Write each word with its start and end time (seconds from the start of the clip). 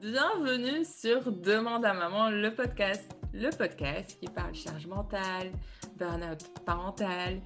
Bienvenue 0.00 0.84
sur 0.84 1.32
Demande 1.32 1.84
à 1.84 1.92
maman, 1.92 2.30
le 2.30 2.54
podcast. 2.54 3.16
Le 3.34 3.50
podcast 3.50 4.16
qui 4.20 4.28
parle 4.28 4.54
charge 4.54 4.86
mentale, 4.86 5.50
burn-out 5.96 6.64
parental. 6.64 7.40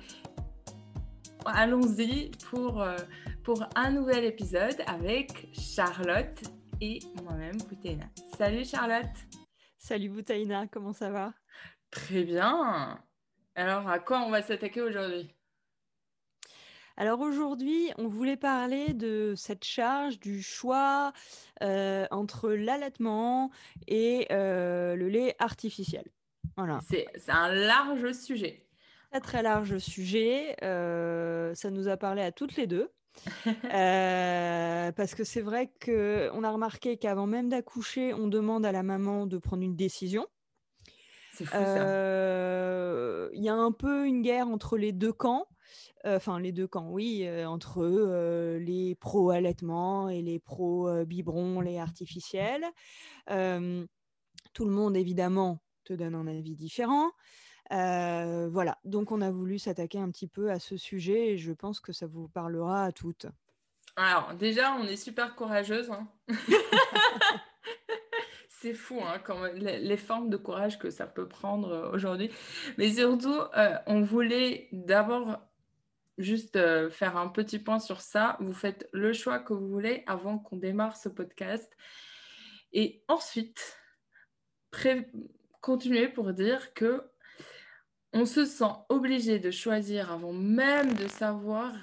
Allons-y 1.46 2.30
pour, 2.50 2.82
euh, 2.82 2.94
pour 3.42 3.64
un 3.74 3.90
nouvel 3.92 4.26
épisode 4.26 4.76
avec 4.86 5.48
Charlotte 5.54 6.42
et 6.82 6.98
moi-même, 7.22 7.56
Boutaina. 7.70 8.04
Salut 8.36 8.66
Charlotte. 8.66 9.16
Salut 9.78 10.10
Boutaina, 10.10 10.66
comment 10.66 10.92
ça 10.92 11.08
va? 11.08 11.32
Très 11.90 12.22
bien. 12.22 13.02
Alors, 13.54 13.88
à 13.88 13.98
quoi 13.98 14.20
on 14.20 14.30
va 14.30 14.42
s'attaquer 14.42 14.82
aujourd'hui? 14.82 15.34
Alors 16.96 17.20
aujourd'hui, 17.20 17.90
on 17.98 18.06
voulait 18.08 18.36
parler 18.36 18.92
de 18.92 19.34
cette 19.36 19.64
charge, 19.64 20.18
du 20.20 20.42
choix 20.42 21.12
euh, 21.62 22.06
entre 22.10 22.50
l'allaitement 22.50 23.50
et 23.88 24.26
euh, 24.30 24.94
le 24.94 25.08
lait 25.08 25.34
artificiel. 25.38 26.04
Voilà. 26.56 26.80
C'est 26.88 27.08
un 27.28 27.52
large 27.52 28.12
sujet. 28.12 28.66
Très 29.10 29.20
très 29.20 29.42
large 29.42 29.78
sujet. 29.78 30.56
Euh, 30.62 31.54
ça 31.54 31.70
nous 31.70 31.88
a 31.88 31.96
parlé 31.96 32.22
à 32.22 32.32
toutes 32.32 32.56
les 32.56 32.66
deux. 32.66 32.90
parce 34.96 35.14
que 35.14 35.24
c'est 35.24 35.42
vrai 35.42 35.70
qu'on 35.84 36.44
a 36.44 36.50
remarqué 36.50 36.96
qu'avant 36.96 37.26
même 37.26 37.48
d'accoucher, 37.48 38.14
on 38.14 38.26
demande 38.26 38.64
à 38.64 38.72
la 38.72 38.82
maman 38.82 39.26
de 39.26 39.38
prendre 39.38 39.62
une 39.62 39.76
décision. 39.76 40.26
C'est 41.34 41.44
fou 41.44 41.52
ça. 41.52 43.28
Il 43.34 43.42
y 43.42 43.48
a 43.48 43.54
un 43.54 43.72
peu 43.72 44.06
une 44.06 44.22
guerre 44.22 44.48
entre 44.48 44.76
les 44.76 44.92
deux 44.92 45.12
camps. 45.12 45.46
Euh, 46.04 46.16
enfin 46.16 46.40
les 46.40 46.52
deux 46.52 46.66
camps, 46.66 46.88
oui, 46.88 47.22
euh, 47.24 47.46
entre 47.46 47.80
euh, 47.82 48.58
les 48.58 48.96
pro-allaitement 48.96 50.08
et 50.08 50.20
les 50.20 50.38
pro-biberon, 50.40 51.60
les 51.60 51.78
artificiels. 51.78 52.64
tout 53.26 54.64
le 54.64 54.70
monde, 54.70 54.96
évidemment, 54.96 55.62
te 55.84 55.92
donne 55.92 56.14
un 56.14 56.26
avis 56.26 56.56
différent. 56.56 57.10
voilà, 57.70 58.78
donc 58.84 59.12
on 59.12 59.20
a 59.20 59.30
voulu 59.30 59.58
s'attaquer 59.58 59.98
un 59.98 60.10
petit 60.10 60.28
peu 60.28 60.50
à 60.50 60.58
ce 60.58 60.76
sujet 60.76 61.28
et 61.32 61.38
je 61.38 61.52
pense 61.52 61.80
que 61.80 61.92
ça 61.92 62.06
vous 62.06 62.28
parlera 62.28 62.84
à 62.84 62.92
toutes. 62.92 63.26
Alors 63.96 64.34
déjà, 64.34 64.74
on 64.74 64.84
est 64.84 64.96
super 64.96 65.36
courageuse. 65.36 65.90
Hein. 65.90 66.08
c'est 68.48 68.74
fou 68.74 69.00
hein, 69.02 69.20
les, 69.54 69.96
formes 69.96 70.30
de 70.30 70.36
courage 70.36 70.78
que 70.78 70.90
ça 70.90 71.06
peut 71.06 71.28
prendre 71.28 71.90
aujourd'hui. 71.92 72.30
Mais 72.78 72.92
surtout, 72.92 73.38
on 73.86 74.02
voulait 74.02 74.68
d'abord 74.72 75.38
juste 76.18 76.56
euh, 76.56 76.90
faire 76.90 77.16
un 77.16 77.28
petit 77.28 77.58
point 77.58 77.78
sur 77.78 78.00
ça. 78.00 78.36
Vous 78.40 78.52
faites 78.52 78.88
le 78.92 79.12
choix 79.12 79.38
que 79.38 79.52
vous 79.52 79.68
voulez 79.68 80.02
avant 80.06 80.38
qu'on 80.38 80.56
démarre 80.56 80.96
ce 80.96 81.08
podcast. 81.08 81.70
Et 82.72 83.02
ensuite, 83.08 83.78
continuer 85.60 86.08
pour 86.08 86.32
dire 86.32 86.74
que 86.74 87.02
on 88.12 88.26
se 88.26 88.44
sent 88.44 88.72
obligé 88.88 89.38
de 89.38 89.50
choisir 89.50 90.12
avant 90.12 90.32
même 90.32 90.92
de 90.94 91.08
savoir 91.08 91.74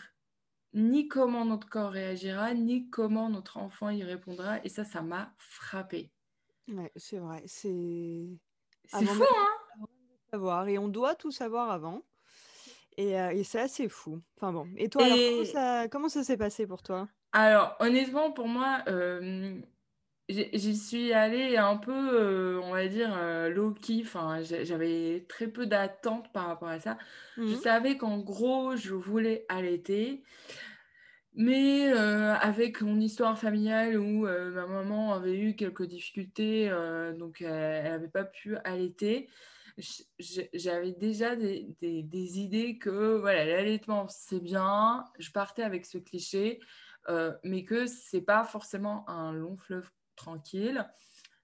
ni 0.73 1.07
comment 1.07 1.45
notre 1.45 1.67
corps 1.67 1.91
réagira, 1.91 2.53
ni 2.53 2.89
comment 2.89 3.29
notre 3.29 3.57
enfant 3.57 3.89
y 3.89 4.03
répondra. 4.03 4.63
Et 4.63 4.69
ça, 4.69 4.85
ça 4.85 5.01
m'a 5.01 5.33
frappé. 5.37 6.11
Ouais, 6.67 6.91
c'est 6.95 7.17
vrai. 7.17 7.43
C'est 7.47 8.37
fou, 8.91 9.23
hein? 9.23 9.85
savoir. 10.31 10.67
Et 10.67 10.77
on 10.77 10.87
doit 10.87 11.15
tout 11.15 11.31
savoir 11.31 11.71
avant. 11.71 12.03
Euh, 12.99 13.29
et, 13.29 13.43
c'est 13.43 13.59
assez 13.59 13.87
fou. 13.87 14.21
Enfin 14.37 14.51
bon. 14.51 14.67
Et 14.77 14.89
toi, 14.89 15.05
comment 15.89 16.09
ça, 16.09 16.23
s'est 16.23 16.37
passé 16.37 16.67
pour 16.67 16.81
toi? 16.83 17.07
Alors, 17.31 17.75
honnêtement, 17.79 18.31
pour 18.31 18.47
moi, 18.47 18.81
euh, 18.87 19.55
j'y 20.27 20.75
suis 20.75 21.13
allée 21.13 21.57
un 21.57 21.77
peu, 21.77 21.91
euh, 21.91 22.61
on 22.63 22.71
va 22.71 22.87
dire, 22.87 23.15
low-key. 23.49 24.01
Enfin, 24.03 24.41
j'avais 24.41 25.25
très 25.29 25.47
peu 25.47 25.65
d'attentes 25.65 26.31
par 26.33 26.47
rapport 26.47 26.69
à 26.69 26.79
ça. 26.79 26.97
Je 27.37 27.43
mmh 27.43 27.55
savais 27.57 27.97
qu'en 27.97 28.17
gros, 28.17 28.75
je 28.75 28.93
voulais 28.93 29.45
allaiter. 29.49 30.23
Mais 31.35 31.89
avec 31.91 32.81
mon 32.81 32.99
histoire 32.99 33.37
familiale 33.37 33.97
où 33.97 34.25
ma 34.25 34.65
maman 34.65 35.13
avait 35.13 35.37
eu 35.37 35.55
quelques 35.55 35.85
difficultés, 35.85 36.69
donc 37.17 37.41
elle 37.41 37.83
n'avait 37.83 38.09
pas 38.09 38.25
pu 38.25 38.57
allaiter, 38.65 39.29
j'avais 40.53 40.91
déjà 40.91 41.35
des, 41.35 42.39
idées 42.39 42.77
que 42.77 43.17
voilà, 43.17 43.45
l'allaitement 43.45 44.07
c'est 44.07 44.39
bien, 44.39 45.05
je 45.19 45.31
partais 45.31 45.63
avec 45.63 45.85
ce 45.85 45.97
cliché, 45.97 46.59
euh, 47.07 47.33
mais 47.43 47.63
que 47.63 47.85
c'est 47.87 48.21
pas 48.21 48.43
forcément 48.43 49.09
un 49.09 49.33
long 49.33 49.57
fleuve 49.57 49.89
tranquille. 50.15 50.85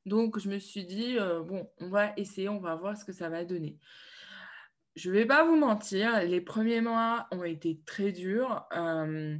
Donc 0.05 0.39
je 0.39 0.49
me 0.49 0.59
suis 0.59 0.85
dit, 0.85 1.17
euh, 1.17 1.41
bon, 1.41 1.69
on 1.79 1.89
va 1.89 2.13
essayer, 2.17 2.49
on 2.49 2.59
va 2.59 2.75
voir 2.75 2.97
ce 2.97 3.05
que 3.05 3.13
ça 3.13 3.29
va 3.29 3.43
donner. 3.45 3.79
Je 4.95 5.11
vais 5.11 5.25
pas 5.25 5.43
vous 5.43 5.55
mentir, 5.55 6.23
les 6.23 6.41
premiers 6.41 6.81
mois 6.81 7.27
ont 7.31 7.43
été 7.43 7.81
très 7.85 8.11
durs. 8.11 8.65
Euh, 8.73 9.37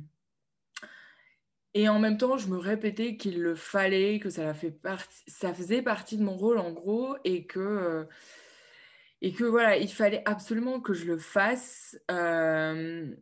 et 1.73 1.87
en 1.89 1.99
même 1.99 2.17
temps, 2.17 2.37
je 2.37 2.47
me 2.47 2.57
répétais 2.57 3.17
qu'il 3.17 3.41
le 3.41 3.53
fallait, 3.53 4.19
que 4.19 4.29
ça, 4.29 4.53
fait 4.53 4.77
ça 5.27 5.53
faisait 5.53 5.81
partie 5.81 6.17
de 6.17 6.23
mon 6.23 6.35
rôle 6.35 6.57
en 6.57 6.71
gros, 6.71 7.15
et 7.23 7.45
que 7.45 8.07
et 9.21 9.31
que 9.31 9.43
voilà, 9.43 9.77
il 9.77 9.91
fallait 9.91 10.21
absolument 10.25 10.79
que 10.79 10.93
je 10.93 11.05
le 11.05 11.17
fasse. 11.17 11.97
Euh, 12.11 13.15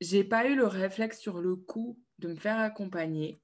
j'ai 0.00 0.24
pas 0.24 0.46
eu 0.46 0.56
le 0.56 0.66
réflexe 0.66 1.18
sur 1.18 1.40
le 1.40 1.56
coup 1.56 1.98
de 2.18 2.28
me 2.28 2.36
faire 2.36 2.58
accompagner 2.58 3.40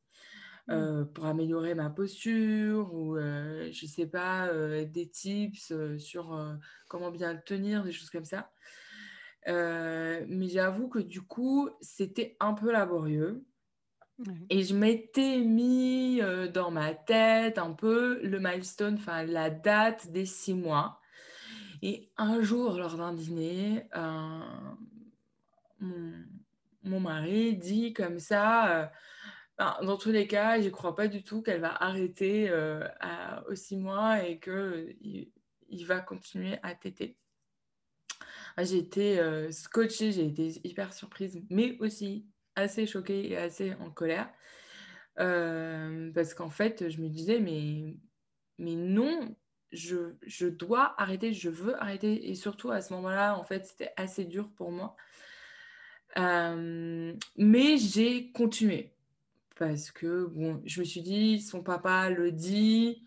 mmh. 0.68 0.72
euh, 0.72 1.04
pour 1.04 1.26
améliorer 1.26 1.74
ma 1.74 1.90
posture 1.90 2.92
ou 2.92 3.16
euh, 3.16 3.70
je 3.72 3.86
sais 3.86 4.06
pas 4.06 4.50
des 4.84 5.08
tips 5.08 5.72
sur 5.98 6.58
comment 6.88 7.10
bien 7.10 7.36
tenir, 7.36 7.84
des 7.84 7.92
choses 7.92 8.10
comme 8.10 8.24
ça. 8.24 8.50
mais 9.46 10.48
j'avoue 10.48 10.88
que 10.88 10.98
du 10.98 11.22
coup, 11.22 11.70
c'était 11.80 12.36
un 12.40 12.54
peu 12.54 12.72
laborieux. 12.72 13.44
Et 14.48 14.64
je 14.64 14.74
m'étais 14.74 15.40
mis 15.40 16.22
dans 16.54 16.70
ma 16.70 16.94
tête 16.94 17.58
un 17.58 17.74
peu 17.74 18.18
le 18.22 18.38
milestone, 18.38 18.94
enfin 18.94 19.24
la 19.24 19.50
date 19.50 20.10
des 20.10 20.24
six 20.24 20.54
mois. 20.54 20.98
Et 21.86 22.10
un 22.16 22.42
jour, 22.42 22.72
lors 22.78 22.96
d'un 22.96 23.12
dîner, 23.12 23.86
euh, 23.94 24.40
mon, 26.82 26.98
mari 26.98 27.56
dit 27.56 27.92
comme 27.92 28.18
ça, 28.18 28.82
euh, 28.82 28.86
ben, 29.56 29.76
dans 29.82 29.96
tous 29.96 30.10
les 30.10 30.26
cas, 30.26 30.60
je 30.60 30.64
ne 30.64 30.70
crois 30.70 30.96
pas 30.96 31.06
du 31.06 31.22
tout 31.22 31.42
qu'elle 31.42 31.60
va 31.60 31.80
arrêter 31.80 32.50
euh, 32.50 32.88
à, 32.98 33.46
aux 33.46 33.54
six 33.54 33.76
mois 33.76 34.24
et 34.24 34.40
qu'il 34.40 35.30
il 35.68 35.86
va 35.86 36.00
continuer 36.00 36.58
à 36.64 36.74
téter. 36.74 37.16
Ah, 38.56 38.64
j'ai 38.64 38.78
été 38.78 39.52
scotchée, 39.52 40.10
j'ai 40.10 40.26
été 40.26 40.60
hyper 40.64 40.92
surprise, 40.92 41.40
mais 41.50 41.78
aussi 41.78 42.26
assez 42.56 42.88
choquée 42.88 43.30
et 43.30 43.36
assez 43.36 43.74
en 43.74 43.92
colère. 43.92 44.28
parce 45.14 46.34
qu'en 46.34 46.50
fait, 46.50 46.88
je 46.88 47.00
me 47.00 47.08
disais, 47.08 47.38
mais 47.38 47.94
non, 48.58 49.36
je, 49.72 50.46
dois 50.48 50.94
arrêter, 50.98 51.32
je 51.32 51.50
veux 51.50 51.80
arrêter. 51.80 52.30
Et 52.30 52.34
surtout 52.34 52.70
à 52.70 52.80
ce 52.80 52.92
moment-là, 52.94 53.36
en 53.36 53.44
fait, 53.44 53.66
c'était 53.66 53.92
assez 53.96 54.24
dur 54.24 54.50
pour 54.56 54.70
moi. 54.70 54.96
Euh, 56.18 57.12
mais 57.36 57.76
j'ai 57.76 58.30
continué 58.32 58.94
parce 59.58 59.90
que 59.90 60.26
bon, 60.26 60.62
je 60.64 60.80
me 60.80 60.84
suis 60.84 61.02
dit, 61.02 61.40
son 61.40 61.62
papa 61.62 62.10
le 62.10 62.32
dit. 62.32 63.02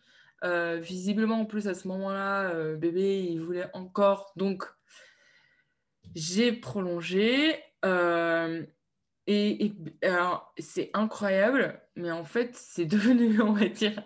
Euh, 0.45 0.77
visiblement, 0.79 1.41
en 1.41 1.45
plus, 1.45 1.67
à 1.67 1.73
ce 1.73 1.87
moment-là, 1.89 2.51
euh, 2.51 2.77
bébé, 2.77 3.23
il 3.23 3.41
voulait 3.41 3.69
encore. 3.73 4.31
Donc, 4.37 4.63
j'ai 6.15 6.53
prolongé. 6.53 7.55
et, 9.27 9.65
et 9.65 9.73
c'est 10.57 10.89
incroyable, 10.93 11.81
mais 11.95 12.11
en 12.11 12.23
fait, 12.25 12.55
c'est 12.55 12.85
devenu, 12.87 13.41
on 13.41 13.53
va 13.53 13.67
dire, 13.67 14.01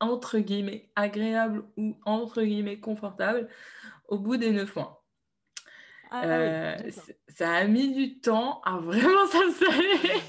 entre 0.00 0.38
guillemets 0.38 0.90
agréable 0.96 1.64
ou 1.76 1.96
entre 2.04 2.42
guillemets 2.42 2.80
confortable 2.80 3.48
au 4.08 4.18
bout 4.18 4.36
des 4.36 4.52
neuf 4.52 4.74
mois. 4.76 5.06
Ah, 6.10 6.24
euh, 6.24 6.76
ça 7.28 7.52
a 7.52 7.64
mis 7.66 7.92
du 7.92 8.20
temps 8.20 8.60
à 8.62 8.76
vraiment 8.78 9.26
s'installer. 9.26 10.20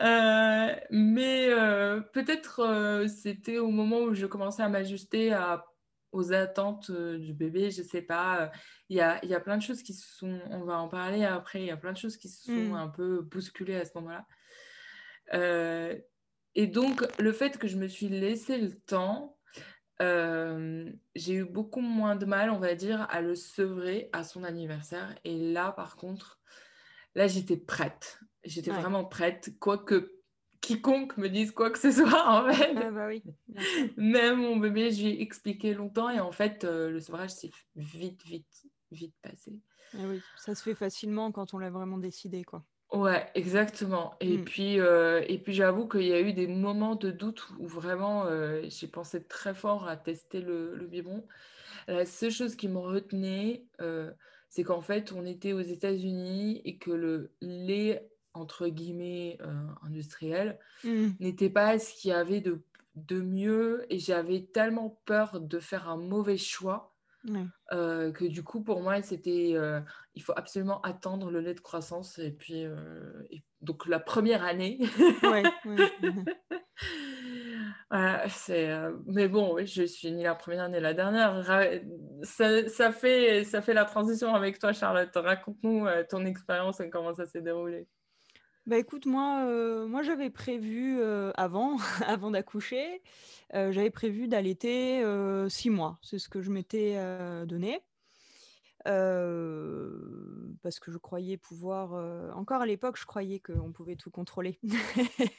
Euh, 0.00 0.74
mais 0.90 1.48
euh, 1.50 2.00
peut-être 2.00 3.06
c'était 3.08 3.58
au 3.58 3.70
moment 3.70 4.00
où 4.00 4.14
je 4.14 4.26
commençais 4.26 4.62
à 4.62 4.68
m'ajuster 4.68 5.36
aux 6.12 6.32
attentes 6.32 6.90
du 6.90 7.32
bébé, 7.32 7.70
je 7.70 7.82
sais 7.82 8.02
pas. 8.02 8.50
Il 8.88 8.96
y 8.96 9.00
a, 9.00 9.24
y 9.24 9.34
a, 9.34 9.40
plein 9.40 9.56
de 9.56 9.62
choses 9.62 9.82
qui 9.82 9.94
se 9.94 10.06
sont, 10.16 10.40
on 10.50 10.64
va 10.64 10.78
en 10.78 10.88
parler 10.88 11.24
après, 11.24 11.60
il 11.60 11.66
y 11.66 11.70
a 11.70 11.76
plein 11.76 11.92
de 11.92 11.98
choses 11.98 12.16
qui 12.16 12.28
se 12.28 12.44
sont 12.44 12.70
hmm. 12.70 12.74
un 12.74 12.88
peu 12.88 13.22
bousculées 13.22 13.76
à 13.76 13.84
ce 13.84 13.92
moment-là. 13.96 14.26
Et 16.54 16.66
donc, 16.66 17.04
le 17.18 17.32
fait 17.32 17.58
que 17.58 17.66
je 17.66 17.76
me 17.76 17.88
suis 17.88 18.08
laissé 18.08 18.58
le 18.58 18.72
temps, 18.72 19.38
euh, 20.02 20.90
j'ai 21.14 21.34
eu 21.34 21.44
beaucoup 21.44 21.80
moins 21.80 22.16
de 22.16 22.26
mal, 22.26 22.50
on 22.50 22.58
va 22.58 22.74
dire, 22.74 23.06
à 23.10 23.20
le 23.20 23.34
sevrer 23.34 24.10
à 24.12 24.24
son 24.24 24.44
anniversaire. 24.44 25.14
Et 25.24 25.52
là, 25.52 25.72
par 25.72 25.96
contre, 25.96 26.40
là, 27.14 27.26
j'étais 27.26 27.56
prête. 27.56 28.20
J'étais 28.44 28.70
vraiment 28.70 29.04
prête. 29.04 29.52
Quoique, 29.60 30.22
quiconque 30.60 31.16
me 31.18 31.28
dise 31.28 31.52
quoi 31.52 31.70
que 31.70 31.78
ce 31.78 31.90
soit, 31.92 32.28
en 32.28 32.52
fait. 32.52 32.74
Ah 32.76 32.90
bah 32.90 33.06
oui. 33.08 33.22
Même 33.96 34.40
mon 34.40 34.56
bébé, 34.56 34.90
j'ai 34.90 35.22
expliqué 35.22 35.74
longtemps 35.74 36.10
et 36.10 36.20
en 36.20 36.32
fait, 36.32 36.64
euh, 36.64 36.90
le 36.90 37.00
sevrage 37.00 37.30
s'est 37.30 37.50
vite, 37.76 38.22
vite, 38.24 38.66
vite 38.90 39.14
passé. 39.22 39.60
Ah 39.94 40.04
oui, 40.08 40.20
ça 40.38 40.54
se 40.54 40.62
fait 40.62 40.74
facilement 40.74 41.32
quand 41.32 41.54
on 41.54 41.58
l'a 41.58 41.70
vraiment 41.70 41.98
décidé, 41.98 42.44
quoi. 42.44 42.64
Ouais, 42.92 43.26
exactement. 43.34 44.14
Et 44.20 44.38
mm. 44.38 44.44
puis, 44.44 44.80
euh, 44.80 45.24
et 45.26 45.38
puis 45.38 45.54
j'avoue 45.54 45.88
qu'il 45.88 46.04
y 46.04 46.12
a 46.12 46.20
eu 46.20 46.32
des 46.32 46.46
moments 46.46 46.94
de 46.94 47.10
doute 47.10 47.48
où 47.58 47.66
vraiment 47.66 48.26
euh, 48.26 48.62
j'ai 48.68 48.86
pensé 48.86 49.22
très 49.22 49.54
fort 49.54 49.88
à 49.88 49.96
tester 49.96 50.40
le, 50.40 50.74
le, 50.76 50.86
biberon. 50.86 51.24
La 51.88 52.04
seule 52.04 52.30
chose 52.30 52.54
qui 52.54 52.68
me 52.68 52.78
retenait, 52.78 53.64
c'est 54.48 54.62
qu'en 54.62 54.82
fait, 54.82 55.12
on 55.12 55.24
était 55.26 55.52
aux 55.52 55.60
États-Unis 55.60 56.60
et 56.64 56.76
que 56.76 56.90
le 56.90 57.32
lait 57.40 58.06
entre 58.34 58.68
guillemets 58.68 59.38
euh, 59.42 59.66
industriel 59.82 60.58
mmh. 60.84 61.08
n'était 61.20 61.50
pas 61.50 61.78
ce 61.78 61.94
qu'il 61.94 62.10
y 62.10 62.14
avait 62.14 62.40
de, 62.40 62.62
de 62.96 63.20
mieux 63.20 63.86
et 63.90 63.98
j'avais 63.98 64.42
tellement 64.42 65.00
peur 65.04 65.40
de 65.40 65.58
faire 65.58 65.88
un 65.88 65.96
mauvais 65.96 66.38
choix 66.38 66.91
euh, 67.72 68.12
que 68.12 68.24
du 68.24 68.42
coup 68.42 68.62
pour 68.62 68.80
moi 68.80 69.02
c'était 69.02 69.52
euh, 69.54 69.80
il 70.14 70.22
faut 70.22 70.32
absolument 70.34 70.80
attendre 70.80 71.30
le 71.30 71.40
lait 71.40 71.54
de 71.54 71.60
croissance 71.60 72.18
et 72.18 72.32
puis 72.32 72.64
donc 73.60 73.86
la 73.86 74.00
première 74.00 74.44
année. 74.44 74.78
Ouais, 75.22 75.44
c'est 78.28 78.70
mais 79.06 79.28
bon 79.28 79.54
oui, 79.54 79.66
je 79.66 79.84
suis 79.84 80.10
ni 80.10 80.24
la 80.24 80.34
première 80.34 80.68
ni 80.68 80.80
la 80.80 80.94
dernière. 80.94 81.44
Ça, 82.22 82.68
ça, 82.68 82.92
fait 82.92 83.44
ça 83.44 83.62
fait 83.62 83.74
la 83.74 83.84
transition 83.84 84.34
avec 84.34 84.58
toi 84.58 84.72
Charlotte. 84.72 85.10
Raconte-nous 85.14 85.86
ton 86.08 86.24
expérience 86.24 86.80
et 86.80 86.90
comment 86.90 87.14
ça 87.14 87.26
s'est 87.26 87.42
déroulé 87.42 87.86
bah, 88.66 88.78
écoute, 88.78 89.06
moi, 89.06 89.44
euh, 89.46 89.86
moi 89.88 90.02
j'avais 90.02 90.30
prévu 90.30 91.00
euh, 91.00 91.32
avant, 91.34 91.78
avant 92.06 92.30
d'accoucher, 92.30 93.02
euh, 93.54 93.72
j'avais 93.72 93.90
prévu 93.90 94.28
d'allaiter 94.28 95.02
six 95.48 95.70
mois. 95.70 95.98
C'est 96.02 96.18
ce 96.18 96.28
que 96.28 96.40
je 96.40 96.50
m'étais 96.50 96.96
donné. 97.46 97.80
parce 98.84 100.78
que 100.80 100.92
je 100.92 100.98
croyais 100.98 101.36
pouvoir. 101.36 101.92
encore 102.36 102.62
à 102.62 102.66
l'époque, 102.66 102.96
je 102.98 103.06
croyais 103.06 103.40
qu'on 103.40 103.72
pouvait 103.72 103.96
tout 103.96 104.10
contrôler. 104.10 104.60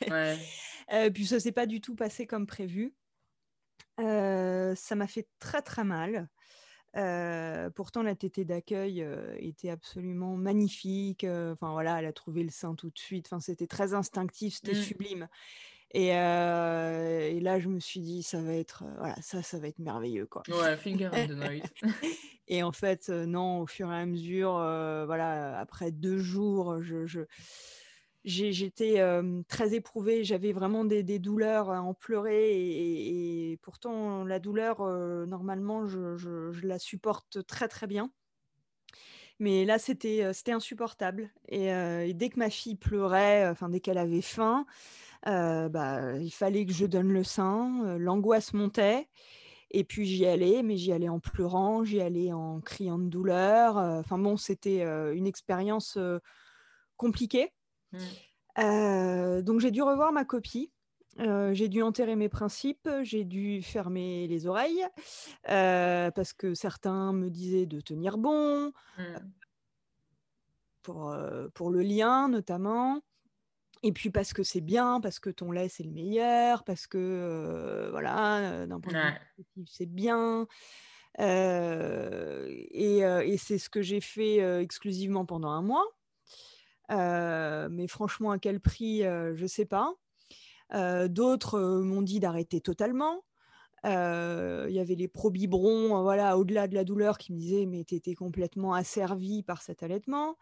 Ouais. 0.09 0.37
puis 1.13 1.25
ça 1.25 1.39
s'est 1.39 1.53
pas 1.53 1.65
du 1.65 1.79
tout 1.79 1.95
passé 1.95 2.27
comme 2.27 2.45
prévu. 2.45 2.93
ça 3.97 4.95
m'a 4.95 5.07
fait 5.07 5.27
très 5.39 5.61
très 5.61 5.85
mal 5.85 6.27
pourtant, 6.93 8.03
la 8.03 8.15
tétée 8.15 8.45
d'accueil 8.45 9.05
était 9.37 9.69
absolument 9.69 10.35
magnifique. 10.35 11.25
Enfin 11.25 11.71
voilà, 11.71 11.99
elle 11.99 12.05
a 12.05 12.13
trouvé 12.13 12.43
le 12.43 12.49
sein 12.49 12.75
tout 12.75 12.89
de 12.89 12.99
suite. 12.99 13.27
Enfin, 13.27 13.39
c'était 13.39 13.67
très 13.67 13.93
instinctif, 13.93 14.55
c'était 14.55 14.77
mmh. 14.77 14.83
sublime. 14.83 15.27
Et, 15.95 16.07
et, 16.07 17.39
là, 17.39 17.59
je 17.59 17.69
me 17.69 17.79
suis 17.79 17.99
dit, 17.99 18.23
ça 18.23 18.41
va 18.41 18.53
être, 18.53 18.83
voilà, 18.97 19.15
ça, 19.21 19.43
ça 19.43 19.59
va 19.59 19.67
être 19.67 19.79
merveilleux, 19.79 20.25
quoi. 20.25 20.41
Ouais, 20.49 20.75
finger 20.75 21.09
in 21.13 21.27
the 21.27 21.31
noise. 21.31 21.61
et 22.47 22.63
en 22.63 22.71
fait, 22.71 23.09
non, 23.09 23.59
au 23.59 23.67
fur 23.67 23.91
et 23.91 23.95
à 23.95 24.05
mesure, 24.05 24.53
voilà, 24.53 25.59
après 25.59 25.91
deux 25.91 26.17
jours, 26.17 26.81
je, 26.81 27.05
je 27.05 27.21
j'étais 28.25 29.01
très 29.47 29.73
éprouvée, 29.73 30.23
j'avais 30.23 30.53
vraiment 30.53 30.85
des, 30.85 31.19
douleurs 31.19 31.69
à 31.69 31.81
en 31.81 31.93
pleurer 31.93 32.51
et, 32.51 33.57
pourtant 33.61 34.23
la 34.23 34.39
douleur, 34.39 34.81
normalement, 35.27 35.85
je, 35.85 36.65
la 36.65 36.79
supporte 36.79 37.45
très 37.45 37.67
très 37.67 37.87
bien. 37.87 38.11
Mais 39.39 39.65
là, 39.65 39.79
c'était 39.79 40.23
insupportable. 40.49 41.31
Et, 41.49 42.13
dès 42.13 42.29
que 42.29 42.39
ma 42.39 42.49
fille 42.49 42.75
pleurait, 42.75 43.47
enfin 43.49 43.69
dès 43.69 43.79
qu'elle 43.79 43.97
avait 43.97 44.21
faim, 44.21 44.65
bah, 45.25 46.17
il 46.17 46.31
fallait 46.31 46.65
que 46.65 46.73
je 46.73 46.85
donne 46.85 47.11
le 47.11 47.23
sein, 47.23 47.97
l'angoisse 47.97 48.53
montait. 48.53 49.07
Et 49.75 49.83
puis 49.83 50.05
j'y 50.05 50.27
allais, 50.27 50.61
mais 50.61 50.77
j'y 50.77 50.93
allais 50.93 51.09
en 51.09 51.19
pleurant, 51.19 51.83
j'y 51.83 51.99
allais 51.99 52.31
en 52.31 52.61
criant 52.61 52.99
de 52.99 53.07
douleur. 53.09 53.77
Enfin 53.77 54.19
bon, 54.19 54.37
c'était 54.37 54.83
une 55.13 55.27
expérience 55.27 55.97
compliquée. 56.95 57.51
Mmh. 57.93 59.41
donc 59.41 59.59
j'ai 59.59 59.71
dû 59.71 59.81
revoir 59.81 60.11
ma 60.11 60.25
copie. 60.25 60.71
j'ai 61.17 61.69
dû 61.69 61.81
enterrer 61.81 62.15
mes 62.15 62.29
principes, 62.29 62.89
j'ai 63.03 63.23
dû 63.23 63.61
fermer 63.61 64.27
les 64.27 64.47
oreilles 64.47 64.85
parce 65.43 66.33
que 66.33 66.53
certains 66.53 67.13
me 67.13 67.29
disaient 67.29 67.65
de 67.65 67.81
tenir 67.81 68.17
bon, 68.17 68.71
mmh. 68.97 69.03
pour, 70.81 71.15
pour 71.53 71.69
le 71.71 71.81
lien 71.81 72.27
notamment. 72.27 73.01
Et 73.85 73.91
puis 73.91 74.09
parce 74.09 74.31
que 74.33 74.43
c'est 74.43 74.61
bien, 74.61 75.01
parce 75.01 75.19
que 75.19 75.29
ton 75.29 75.51
lait 75.51 75.67
c'est 75.69 75.83
le 75.83 75.91
meilleur, 75.91 76.63
parce 76.63 76.87
que 76.87 77.89
voilà, 77.91 78.65
d'un 78.65 78.79
point 78.79 78.93
de 78.93 78.99
vue 79.57 79.65
c'est 79.67 79.85
bien. 79.85 80.47
et, 81.19 82.99
et 82.99 83.37
c'est 83.37 83.57
ce 83.57 83.69
que 83.69 83.81
j'ai 83.81 84.01
fait 84.01 84.37
exclusivement 84.61 85.25
pendant 85.25 85.49
un 85.49 85.61
mois. 85.61 85.85
Euh, 86.91 87.69
mais 87.71 87.87
franchement, 87.87 88.31
à 88.31 88.39
quel 88.39 88.59
prix, 88.59 89.03
euh, 89.03 89.35
je 89.35 89.43
ne 89.43 89.47
sais 89.47 89.65
pas. 89.65 89.93
Euh, 90.73 91.07
d'autres 91.07 91.59
m'ont 91.59 92.01
dit 92.01 92.19
d'arrêter 92.19 92.61
totalement. 92.61 93.23
Il 93.85 94.71
y 94.71 94.79
avait 94.79 94.95
les 94.95 95.09
pro-biberons, 95.09 96.01
voilà, 96.03 96.37
au-delà 96.37 96.67
de 96.67 96.73
la 96.73 96.85
douleur, 96.85 97.17
qui 97.17 97.33
me 97.33 97.37
disaient 97.37 97.65
mais 97.65 97.83
tu 97.83 97.95
étais 97.95 98.15
complètement 98.15 98.73
asservi 98.73 99.43
par 99.43 99.61
cet 99.61 99.83
allaitement. 99.83 100.37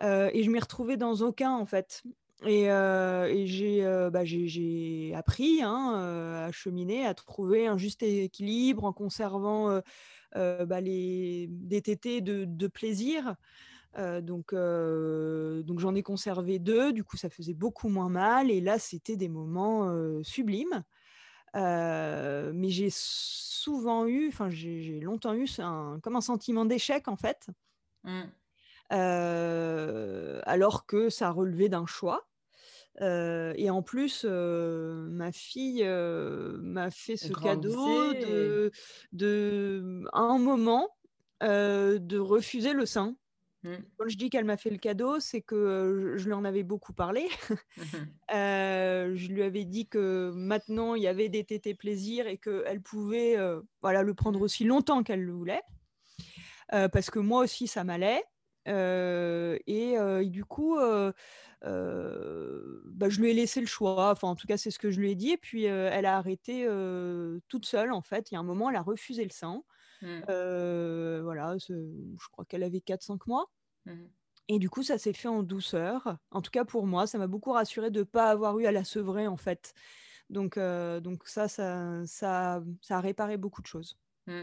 et 0.00 0.42
je 0.44 0.48
m'y 0.48 0.60
retrouvais 0.60 0.96
dans 0.96 1.22
aucun, 1.22 1.50
en 1.50 1.66
fait. 1.66 2.04
Et, 2.46 2.66
et 2.66 3.82
bah, 4.12 4.24
j'ai 4.24 5.12
appris 5.16 5.60
hein, 5.60 6.44
à 6.46 6.52
cheminer, 6.52 7.04
à 7.04 7.14
trouver 7.14 7.66
un 7.66 7.78
juste 7.78 8.04
équilibre 8.04 8.84
en 8.84 8.92
conservant 8.92 9.80
bah, 10.36 10.80
les, 10.80 11.48
des 11.50 11.82
tétés 11.82 12.20
de, 12.20 12.44
de 12.44 12.66
plaisir 12.68 13.34
donc, 13.96 14.54
donc 14.54 15.78
j'en 15.80 15.94
ai 15.94 16.02
conservé 16.02 16.58
deux. 16.58 16.92
Du 16.92 17.04
coup, 17.04 17.16
ça 17.16 17.30
faisait 17.30 17.54
beaucoup 17.54 17.88
moins 17.88 18.08
mal. 18.08 18.50
Et 18.50 18.60
là, 18.60 18.78
c'était 18.78 19.16
des 19.16 19.28
moments 19.28 19.92
sublimes. 20.22 20.84
mais 21.54 22.68
j'ai 22.68 22.90
souvent 22.90 24.06
eu, 24.06 24.28
enfin, 24.28 24.50
j'ai 24.50 25.00
longtemps 25.00 25.34
eu 25.34 25.48
un, 25.58 25.98
comme 26.02 26.16
un 26.16 26.20
sentiment 26.20 26.64
d'échec 26.64 27.08
en 27.08 27.16
fait. 27.16 27.48
Mmh. 28.04 28.22
alors 30.46 30.86
que 30.86 31.10
ça 31.10 31.30
relevait 31.30 31.68
d'un 31.68 31.86
choix. 31.86 32.28
et 33.00 33.70
en 33.70 33.82
plus, 33.82 34.24
ma 34.24 35.32
fille 35.32 35.84
m'a 35.84 36.90
fait 36.90 37.16
ce 37.16 37.32
cadeau 37.32 38.14
de, 38.14 38.70
de, 39.12 40.04
à 40.12 40.20
un 40.20 40.38
moment, 40.38 40.88
de 41.40 42.18
refuser 42.18 42.72
le 42.72 42.86
sein. 42.86 43.16
Mmh. 43.64 43.74
Quand 43.96 44.08
je 44.08 44.16
dis 44.16 44.30
qu'elle 44.30 44.44
m'a 44.44 44.56
fait 44.56 44.70
le 44.70 44.78
cadeau, 44.78 45.18
c'est 45.18 45.42
que 45.42 46.14
je 46.16 46.24
lui 46.26 46.32
en 46.32 46.44
avais 46.44 46.62
beaucoup 46.62 46.92
parlé. 46.92 47.28
Mmh 47.76 47.82
je 48.30 49.28
lui 49.28 49.42
avais 49.42 49.64
dit 49.64 49.88
que 49.88 50.30
maintenant 50.34 50.94
il 50.94 51.02
y 51.02 51.08
avait 51.08 51.28
des 51.28 51.44
tétés 51.44 51.74
plaisir 51.74 52.26
et 52.26 52.38
qu'elle 52.38 52.80
pouvait 52.82 53.36
voilà, 53.82 54.02
le 54.02 54.14
prendre 54.14 54.40
aussi 54.40 54.64
longtemps 54.64 55.02
qu'elle 55.02 55.22
le 55.22 55.32
voulait. 55.32 55.62
parce 56.70 57.10
que 57.10 57.18
moi 57.18 57.42
aussi 57.42 57.66
ça 57.66 57.84
m'allait. 57.84 58.22
Et, 58.66 59.96
du 60.26 60.44
coup, 60.44 60.78
bah, 60.78 61.12
je 63.08 63.20
lui 63.20 63.30
ai 63.30 63.34
laissé 63.34 63.60
le 63.60 63.66
choix. 63.66 64.10
Enfin, 64.12 64.28
en 64.28 64.36
tout 64.36 64.46
cas, 64.46 64.56
c'est 64.56 64.70
ce 64.70 64.78
que 64.78 64.90
je 64.90 65.00
lui 65.00 65.10
ai 65.10 65.14
dit. 65.14 65.30
Et 65.30 65.36
puis, 65.36 65.64
elle 65.64 66.06
a 66.06 66.16
arrêté 66.16 66.68
toute 67.48 67.66
seule, 67.66 67.92
en 67.92 68.02
fait. 68.02 68.30
Il 68.30 68.34
y 68.34 68.36
a 68.36 68.40
un 68.40 68.44
moment, 68.44 68.70
elle 68.70 68.76
a 68.76 68.82
refusé 68.82 69.24
le 69.24 69.30
sein. 69.30 69.64
Mmh. 70.02 71.20
voilà, 71.22 71.56
je 71.58 72.28
crois 72.32 72.44
qu'elle 72.44 72.62
avait 72.62 72.80
4-5 72.80 73.20
mois. 73.26 73.50
Mmh. 73.86 73.92
Et 74.48 74.58
du 74.58 74.70
coup, 74.70 74.82
ça 74.82 74.96
s'est 74.96 75.12
fait 75.12 75.28
en 75.28 75.42
douceur. 75.42 76.16
En 76.30 76.40
tout 76.40 76.50
cas, 76.50 76.64
pour 76.64 76.86
moi, 76.86 77.06
ça 77.06 77.18
m'a 77.18 77.26
beaucoup 77.26 77.52
rassuré 77.52 77.90
de 77.90 78.00
ne 78.00 78.04
pas 78.04 78.30
avoir 78.30 78.58
eu 78.58 78.66
à 78.66 78.72
la 78.72 78.84
sevrer, 78.84 79.26
en 79.26 79.36
fait. 79.36 79.74
Donc, 80.30 80.58
donc 80.58 81.26
ça, 81.26 81.48
ça, 81.48 82.02
ça, 82.06 82.62
ça, 82.80 82.96
a 82.98 83.00
réparé 83.00 83.36
beaucoup 83.36 83.60
de 83.60 83.66
choses. 83.66 83.98
Mmh. 84.26 84.42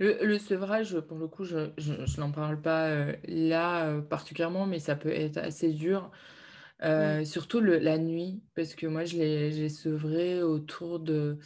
Le, 0.00 0.38
sevrage, 0.38 1.00
pour 1.00 1.18
le 1.18 1.28
coup, 1.28 1.44
je, 1.44 1.70
je, 1.78 2.20
n'en 2.20 2.30
parle 2.30 2.60
pas 2.60 3.12
là 3.24 4.00
particulièrement, 4.02 4.66
mais 4.66 4.80
ça 4.80 4.96
peut 4.96 5.12
être 5.12 5.38
assez 5.38 5.72
dur. 5.72 6.10
Surtout 7.24 7.60
le, 7.60 7.78
la 7.78 7.98
nuit, 7.98 8.42
parce 8.54 8.74
que 8.74 8.86
moi, 8.86 9.04
je 9.04 9.16
l'ai 9.16 9.68
sevré 9.70 10.42
autour 10.42 11.00
de 11.00 11.38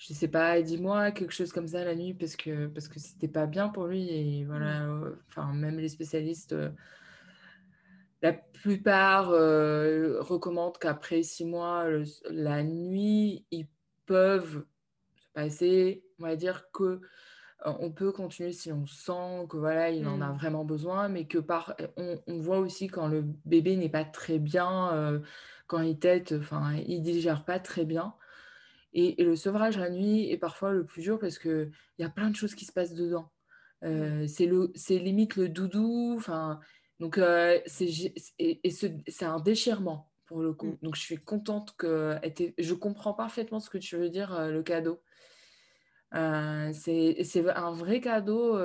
je 0.00 0.14
sais 0.14 0.28
pas, 0.28 0.62
dis-moi 0.62 1.10
quelque 1.10 1.32
chose 1.34 1.52
comme 1.52 1.68
ça 1.68 1.84
la 1.84 1.94
nuit 1.94 2.14
parce 2.14 2.34
que 2.34 2.68
parce 2.68 2.88
que 2.88 2.98
c'était 2.98 3.28
pas 3.28 3.46
bien 3.46 3.68
pour 3.68 3.86
lui 3.86 4.08
et 4.08 4.44
voilà, 4.46 4.86
mmh. 4.86 5.04
euh, 5.04 5.10
enfin 5.28 5.52
même 5.52 5.78
les 5.78 5.90
spécialistes, 5.90 6.54
euh, 6.54 6.70
la 8.22 8.32
plupart 8.32 9.30
euh, 9.30 10.16
recommandent 10.22 10.78
qu'après 10.78 11.22
six 11.22 11.44
mois, 11.44 11.86
la 12.30 12.62
nuit, 12.62 13.44
ils 13.50 13.68
peuvent 14.06 14.64
se 15.16 15.28
passer, 15.34 16.02
on 16.18 16.22
va 16.24 16.36
dire 16.36 16.70
que 16.72 17.00
on 17.66 17.92
peut 17.92 18.10
continuer 18.10 18.52
si 18.52 18.72
on 18.72 18.86
sent 18.86 19.46
que 19.50 19.58
voilà, 19.58 19.90
il 19.90 20.08
en 20.08 20.22
a 20.22 20.32
Mmh. 20.32 20.36
vraiment 20.38 20.64
besoin, 20.64 21.08
mais 21.10 21.26
que 21.26 21.36
par 21.36 21.76
on, 21.98 22.18
on 22.26 22.38
voit 22.38 22.58
aussi 22.58 22.88
quand 22.88 23.06
le 23.06 23.20
bébé 23.44 23.76
n'est 23.76 23.90
pas 23.90 24.04
très 24.06 24.38
bien, 24.38 24.94
euh, 24.94 25.20
quand 25.66 25.82
il 25.82 25.98
tète, 25.98 26.32
enfin, 26.32 26.74
il 26.86 27.02
digère 27.02 27.44
pas 27.44 27.60
très 27.60 27.84
bien. 27.84 28.14
Et, 28.92 29.20
et 29.22 29.24
le 29.24 29.36
sevrage 29.36 29.78
la 29.78 29.90
nuit 29.90 30.30
est 30.30 30.38
parfois 30.38 30.72
le 30.72 30.84
plus 30.84 31.02
dur 31.02 31.18
parce 31.18 31.38
que 31.38 31.70
il 31.98 32.02
y 32.02 32.04
a 32.04 32.10
plein 32.10 32.30
de 32.30 32.36
choses 32.36 32.54
qui 32.54 32.64
se 32.64 32.72
passent 32.72 32.94
dedans. 32.94 33.30
Euh, 33.84 34.26
c'est 34.26 34.98
limite 34.98 35.36
le 35.36 35.48
doudou, 35.48 36.14
enfin, 36.16 36.60
donc 36.98 37.16
euh, 37.18 37.58
c'est 37.66 37.88
et, 38.38 38.60
et 38.66 38.70
ce- 38.70 38.86
c'est 39.08 39.24
un 39.24 39.40
déchirement 39.40 40.10
pour 40.26 40.42
le 40.42 40.52
coup. 40.52 40.76
Donc 40.82 40.96
je 40.96 41.00
suis 41.00 41.16
contente 41.18 41.74
que, 41.76 42.16
je 42.58 42.74
comprends 42.74 43.14
parfaitement 43.14 43.60
ce 43.60 43.70
que 43.70 43.78
tu 43.78 43.96
veux 43.96 44.10
dire, 44.10 44.34
euh, 44.34 44.50
le 44.50 44.62
cadeau. 44.62 45.00
Euh, 46.14 46.72
c'est 46.72 47.48
un 47.50 47.72
vrai 47.72 48.00
cadeau 48.00 48.58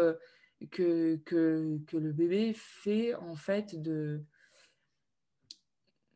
que, 0.71 1.17
que, 1.17 1.77
que 1.87 1.97
le 1.97 2.11
bébé 2.11 2.53
fait 2.55 3.13
en 3.15 3.35
fait 3.35 3.81
de 3.81 4.23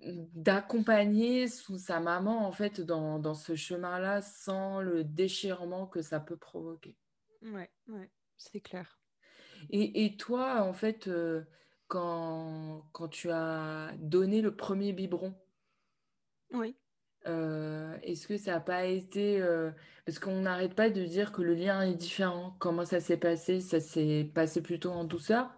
d'accompagner 0.02 1.48
sous 1.48 1.78
sa 1.78 2.00
maman 2.00 2.48
en 2.48 2.52
fait 2.52 2.80
dans, 2.80 3.20
dans 3.20 3.34
ce 3.34 3.56
chemin-là 3.56 4.22
sans 4.22 4.80
le 4.80 5.04
déchirement 5.04 5.88
que 5.88 6.02
ça 6.02 6.20
peut 6.20 6.38
provoquer. 6.38 6.96
Ouais, 7.42 7.70
ouais, 7.88 8.10
c'est 8.38 8.62
clair. 8.62 9.00
Et, 9.70 10.06
et 10.06 10.16
toi, 10.16 10.62
en 10.64 10.74
fait, 10.74 11.08
euh, 11.08 11.44
quand, 11.88 12.88
quand 12.94 13.10
tu 13.10 13.30
as 13.30 13.92
donné 13.98 14.42
le 14.42 14.56
premier 14.56 14.94
biberon, 14.94 15.36
Oui. 16.54 16.78
euh, 17.28 17.98
est-ce 18.02 18.26
que 18.28 18.38
ça 18.38 18.54
n'a 18.54 18.60
pas 18.62 18.86
été... 18.86 19.42
euh, 19.42 19.72
parce 20.06 20.18
qu'on 20.20 20.42
n'arrête 20.42 20.76
pas 20.76 20.90
de 20.90 21.04
dire 21.04 21.32
que 21.34 21.42
le 21.42 21.54
lien 21.54 21.82
est 21.82 21.96
différent. 21.96 22.56
Comment 22.60 22.86
ça 22.86 23.02
s'est 23.02 23.18
passé? 23.18 23.60
Ça 23.60 23.80
s'est 23.82 24.32
passé 24.34 24.62
plutôt 24.62 24.92
en 24.92 25.04
douceur? 25.04 25.52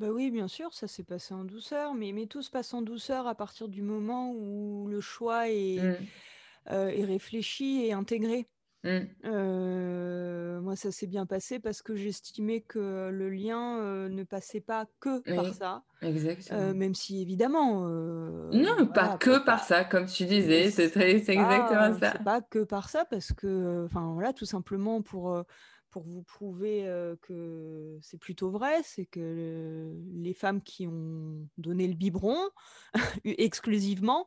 Bah 0.00 0.08
oui, 0.10 0.30
bien 0.30 0.48
sûr, 0.48 0.72
ça 0.72 0.88
s'est 0.88 1.04
passé 1.04 1.34
en 1.34 1.44
douceur, 1.44 1.94
mais, 1.94 2.12
mais 2.12 2.26
tout 2.26 2.40
se 2.42 2.50
passe 2.50 2.72
en 2.72 2.80
douceur 2.80 3.26
à 3.26 3.34
partir 3.34 3.68
du 3.68 3.82
moment 3.82 4.32
où 4.32 4.88
le 4.88 5.00
choix 5.02 5.50
est, 5.50 5.86
Mm, 5.86 6.10
euh, 6.70 6.88
est 6.88 7.04
réfléchi 7.04 7.82
et 7.84 7.92
intégré. 7.92 8.48
mm, 8.84 9.20
Euh, 9.24 10.60
moi, 10.62 10.76
ça 10.76 10.92
s'est 10.92 11.06
bien 11.08 11.26
passé 11.26 11.60
parce 11.60 11.82
que 11.82 11.96
j'estimais 11.96 12.62
que 12.62 13.10
le 13.10 13.30
lien 13.30 13.78
euh, 13.80 14.08
ne 14.10 14.24
passait 14.24 14.60
pas 14.62 14.86
que 15.00 15.20
par 15.34 15.54
oui, 15.54 15.54
ça, 15.54 15.84
exactement. 16.02 16.74
même 16.74 16.94
si 16.94 17.22
évidemment, 17.22 17.84
euh, 17.88 18.52
Non, 18.52 18.86
pas 18.92 19.08
voilà, 19.08 19.18
que 19.18 19.38
par 19.44 19.62
pas- 19.62 19.64
ça, 19.64 19.84
comme 19.84 20.06
tu 20.06 20.24
mais 20.38 20.62
disais, 20.64 20.70
c'est 20.70 20.90
très- 20.90 21.18
c'est 21.20 21.32
pas, 21.34 21.92
exactement 21.92 21.92
ça. 21.98 22.12
c'est 22.12 22.22
pas 22.22 22.40
que 22.42 22.64
par 22.64 22.88
ça 22.90 23.04
parce 23.04 23.32
que, 23.32 23.84
enfin 23.86 24.12
voilà, 24.14 24.32
tout 24.32 24.46
simplement 24.46 25.02
pour 25.02 25.32
euh, 25.34 25.42
pour 25.90 26.04
vous 26.04 26.22
prouver 26.22 26.86
euh, 26.86 27.16
que 27.22 27.98
c'est 28.00 28.18
plutôt 28.18 28.50
vrai, 28.50 28.82
c'est 28.84 29.06
que 29.06 29.94
les 30.14 30.34
femmes 30.34 30.62
qui 30.62 30.86
ont 30.86 31.48
donné 31.58 31.86
le 31.86 31.94
biberon 31.94 32.38
exclusivement 33.24 34.26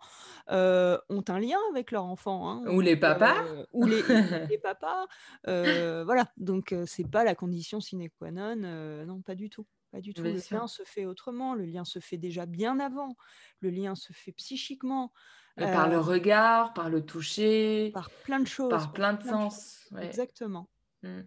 euh, 0.49 0.97
ont 1.09 1.23
un 1.27 1.39
lien 1.39 1.59
avec 1.71 1.91
leur 1.91 2.05
enfant, 2.05 2.49
hein. 2.49 2.63
Ou 2.67 2.81
les 2.81 2.95
papas? 2.97 3.43
euh, 3.43 3.65
ou 3.71 3.85
les, 3.85 4.03
papas, 4.63 5.07
voilà. 5.45 6.31
Donc 6.37 6.75
c'est 6.85 7.07
pas 7.09 7.23
la 7.23 7.35
condition 7.35 7.79
sine 7.79 8.09
qua 8.09 8.31
non, 8.31 8.55
non, 9.05 9.21
pas 9.21 9.35
du 9.35 9.49
tout. 9.49 9.65
Pas 9.91 10.01
du 10.01 10.13
tout. 10.15 10.23
Bien 10.23 10.33
Le 10.33 10.39
sûr. 10.39 10.57
lien 10.57 10.67
se 10.67 10.81
fait 10.83 11.05
autrement. 11.05 11.53
Le 11.53 11.65
lien 11.65 11.85
se 11.85 11.99
fait 11.99 12.17
déjà 12.17 12.47
bien 12.47 12.79
avant. 12.79 13.15
Le 13.59 13.69
lien 13.69 13.93
se 13.93 14.11
fait 14.11 14.31
psychiquement. 14.31 15.13
Par 15.55 15.87
le 15.87 15.99
regard, 15.99 16.73
par 16.73 16.89
le 16.89 17.05
toucher, 17.05 17.91
par 17.93 18.09
plein 18.09 18.39
de 18.39 18.47
choses. 18.47 18.69
par 18.71 18.91
plein 18.91 19.13
de 19.13 19.19
plein 19.19 19.31
sens. 19.31 19.87
ouais. 19.91 20.07
Exactement. 20.07 20.67
Mm. 21.03 21.21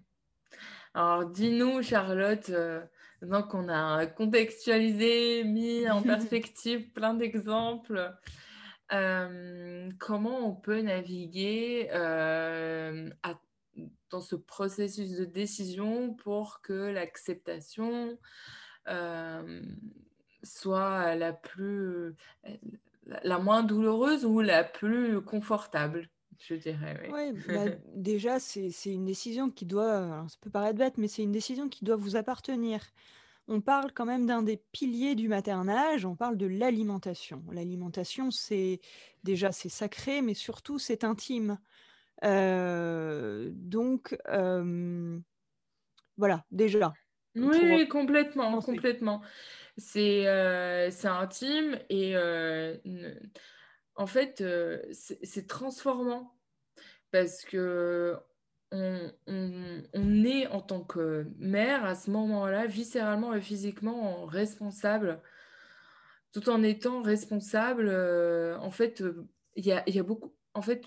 Alors, 0.96 1.26
dis-nous, 1.26 1.82
Charlotte, 1.82 2.48
euh, 2.48 2.80
maintenant 3.20 3.42
qu'on 3.42 3.68
a 3.68 4.06
contextualisé, 4.06 5.44
mis 5.44 5.86
en 5.90 6.02
perspective 6.02 6.90
plein 6.94 7.12
d'exemples, 7.12 8.14
euh, 8.94 9.90
comment 9.98 10.48
on 10.48 10.54
peut 10.54 10.80
naviguer 10.80 11.90
euh, 11.92 13.10
à- 13.22 13.38
dans 14.08 14.22
ce 14.22 14.36
processus 14.36 15.18
de 15.18 15.26
décision 15.26 16.14
pour 16.14 16.62
que 16.62 16.72
l'acceptation 16.72 18.18
euh, 18.88 19.60
soit 20.42 21.14
la 21.14 21.34
plus, 21.34 22.14
la, 23.04 23.20
la 23.22 23.38
moins 23.38 23.64
douloureuse 23.64 24.24
ou 24.24 24.40
la 24.40 24.64
plus 24.64 25.20
confortable, 25.20 26.08
je 26.40 26.54
dirais. 26.54 26.98
oui. 27.02 27.12
Ouais, 27.12 27.32
bah, 27.48 27.76
déjà, 27.94 28.38
c'est 28.40 28.70
une 28.86 29.04
décision 29.04 29.50
qui 29.50 29.66
doit, 29.66 30.24
ça 30.28 30.36
peut 30.40 30.50
paraître 30.50 30.78
bête, 30.78 30.98
mais 30.98 31.08
c'est 31.08 31.22
une 31.22 31.32
décision 31.32 31.68
qui 31.68 31.84
doit 31.84 31.96
vous 31.96 32.16
appartenir. 32.16 32.80
On 33.48 33.60
parle 33.60 33.92
quand 33.92 34.06
même 34.06 34.26
d'un 34.26 34.42
des 34.42 34.56
piliers 34.72 35.14
du 35.14 35.28
maternage, 35.28 36.04
on 36.04 36.16
parle 36.16 36.36
de 36.36 36.46
l'alimentation. 36.46 37.44
L'alimentation, 37.52 38.30
c'est 38.30 38.80
déjà, 39.22 39.52
c'est 39.52 39.68
sacré, 39.68 40.20
mais 40.20 40.34
surtout, 40.34 40.78
c'est 40.78 41.04
intime. 41.04 41.58
Euh, 42.24 43.50
donc, 43.52 44.16
euh, 44.28 45.18
voilà, 46.16 46.44
déjà, 46.50 46.92
Oui, 47.36 47.86
complètement, 47.88 48.60
complètement. 48.60 49.22
C'est 49.76 50.26
euh, 50.26 50.90
intime 51.04 51.78
et 51.90 52.16
euh, 52.16 52.76
en 53.96 54.06
fait, 54.06 54.40
euh, 54.42 54.82
c'est 54.92 55.46
transformant 55.46 56.38
parce 57.10 57.44
que 57.44 58.16
on, 58.72 59.10
est 60.24 60.46
en 60.48 60.60
tant 60.60 60.82
que 60.82 61.26
mère 61.38 61.84
à 61.84 61.94
ce 61.94 62.10
moment-là, 62.10 62.66
viscéralement 62.66 63.32
et 63.32 63.40
physiquement 63.40 64.26
responsable, 64.26 65.22
tout 66.32 66.48
en 66.50 66.62
étant 66.62 67.00
responsable. 67.00 67.88
euh, 67.88 68.58
en 68.58 68.70
fait, 68.70 69.00
euh, 69.00 69.26
il 69.54 69.64
y 69.64 69.72
a, 69.72 70.02
beaucoup, 70.02 70.34
en 70.52 70.62
fait, 70.62 70.84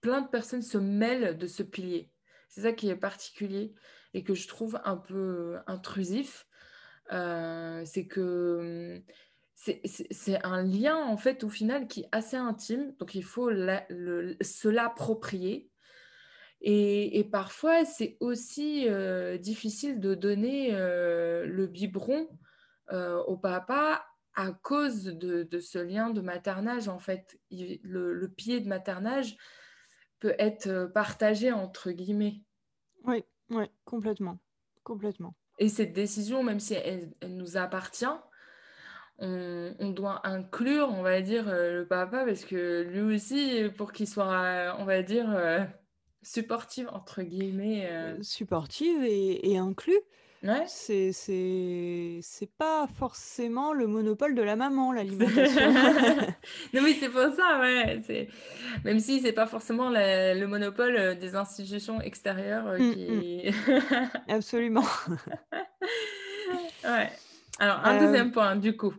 plein 0.00 0.22
de 0.22 0.28
personnes 0.28 0.62
se 0.62 0.78
mêlent 0.78 1.36
de 1.36 1.46
ce 1.46 1.62
pilier. 1.62 2.10
C'est 2.48 2.62
ça 2.62 2.72
qui 2.72 2.88
est 2.88 2.96
particulier 2.96 3.74
et 4.14 4.24
que 4.24 4.34
je 4.34 4.48
trouve 4.48 4.80
un 4.84 4.96
peu 4.96 5.58
intrusif. 5.66 6.46
C'est 7.10 8.06
que 8.08 8.96
hum, 8.96 9.02
c'est 9.56 10.44
un 10.44 10.62
lien 10.62 10.96
en 10.96 11.16
fait 11.16 11.42
au 11.42 11.48
final 11.48 11.88
qui 11.88 12.00
est 12.02 12.08
assez 12.12 12.36
intime, 12.36 12.94
donc 12.98 13.14
il 13.14 13.24
faut 13.24 13.48
la- 13.50 13.86
le- 13.88 14.36
se 14.42 14.68
l'approprier. 14.68 15.70
Et, 16.60 17.18
et 17.18 17.24
parfois, 17.24 17.84
c'est 17.84 18.16
aussi 18.20 18.88
euh, 18.88 19.38
difficile 19.38 19.98
de 20.00 20.14
donner 20.14 20.74
euh, 20.74 21.46
le 21.46 21.66
biberon 21.66 22.28
euh, 22.92 23.18
au 23.24 23.36
papa 23.36 24.06
à 24.34 24.52
cause 24.52 25.04
de, 25.04 25.42
de 25.42 25.60
ce 25.60 25.78
lien 25.78 26.10
de 26.10 26.20
maternage. 26.20 26.88
En 26.88 26.98
fait, 26.98 27.38
Il- 27.50 27.80
le, 27.82 28.12
le 28.12 28.28
pied 28.28 28.60
de 28.60 28.68
maternage 28.68 29.36
peut 30.18 30.34
être 30.38 30.90
partagé 30.92 31.52
entre 31.52 31.90
guillemets. 31.90 32.42
Oui, 33.04 33.24
oui, 33.50 33.64
complètement, 33.84 34.38
complètement. 34.82 35.34
Et 35.58 35.68
cette 35.68 35.92
décision, 35.94 36.42
même 36.42 36.60
si 36.60 36.74
elle, 36.74 37.14
elle 37.20 37.36
nous 37.36 37.56
appartient, 37.56 38.04
on, 39.18 39.74
on 39.78 39.90
doit 39.90 40.26
inclure, 40.26 40.88
on 40.92 41.02
va 41.02 41.20
dire, 41.22 41.48
euh, 41.48 41.80
le 41.80 41.86
papa, 41.86 42.24
parce 42.26 42.44
que 42.44 42.82
lui 42.82 43.00
aussi, 43.14 43.64
pour 43.76 43.92
qu'il 43.92 44.08
soit, 44.08 44.76
on 44.78 44.84
va 44.84 45.02
dire, 45.02 45.30
euh, 45.30 45.64
supportif, 46.22 46.86
entre 46.92 47.22
guillemets. 47.22 47.86
euh, 47.90 48.18
Euh, 48.18 48.22
supportive 48.22 49.02
et, 49.04 49.50
et 49.52 49.58
inclus. 49.58 49.98
Ouais. 50.42 50.64
C'est 50.66 51.12
c'est 51.12 52.18
c'est 52.22 52.50
pas 52.58 52.86
forcément 52.86 53.72
le 53.72 53.86
monopole 53.86 54.34
de 54.34 54.42
la 54.42 54.54
maman 54.54 54.92
l'alimentation. 54.92 55.72
non, 56.74 56.82
oui, 56.82 56.96
c'est 57.00 57.08
pour 57.08 57.22
ça, 57.34 57.58
ouais. 57.60 58.00
c'est- 58.06 58.28
Même 58.84 59.00
si 59.00 59.20
c'est 59.20 59.32
pas 59.32 59.46
forcément 59.46 59.88
la- 59.90 60.34
le 60.34 60.46
monopole 60.46 60.96
euh, 60.96 61.14
des 61.14 61.34
institutions 61.36 62.00
extérieures 62.00 62.66
euh, 62.68 62.78
Mm, 62.78 62.92
qui. 62.92 63.42
Absolument. 64.28 64.84
ouais. 66.84 67.10
Alors, 67.58 67.84
un 67.84 67.96
Euh, 67.96 67.98
deuxième 67.98 68.32
point, 68.32 68.56
du 68.56 68.76
coup. 68.76 68.94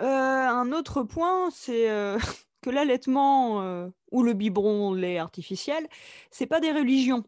Euh, 0.00 0.04
un 0.04 0.72
autre 0.72 1.02
point, 1.02 1.50
c'est 1.50 1.90
euh, 1.90 2.18
que 2.62 2.70
l'allaitement 2.70 3.62
euh, 3.62 3.88
ou 4.12 4.22
le 4.22 4.32
biberon 4.34 4.94
lait 4.94 5.18
artificiel, 5.18 5.86
c'est 6.30 6.46
pas 6.46 6.60
des 6.60 6.72
religions. 6.72 7.24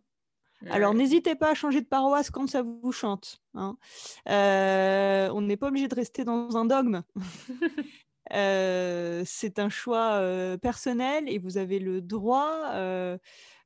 Alors 0.71 0.95
n'hésitez 0.95 1.35
pas 1.35 1.51
à 1.51 1.55
changer 1.55 1.81
de 1.81 1.87
paroisse 1.89 2.31
quand 2.31 2.49
ça 2.49 2.63
vous 2.63 2.93
chante. 2.93 3.41
hein. 3.55 3.77
Euh, 4.29 5.29
on 5.35 5.41
n'est 5.41 5.57
pas 5.57 5.67
obligé 5.67 5.89
de 5.89 5.95
rester 5.97 6.25
dans 6.25 6.57
un 6.57 6.65
dogme. 6.65 7.03
Euh, 8.33 9.25
c'est 9.27 9.59
un 9.59 9.69
choix 9.69 10.13
euh, 10.13 10.57
personnel 10.57 11.25
et 11.27 11.39
vous 11.39 11.59
avez 11.59 11.79
le 11.81 12.01
droit 12.01 12.73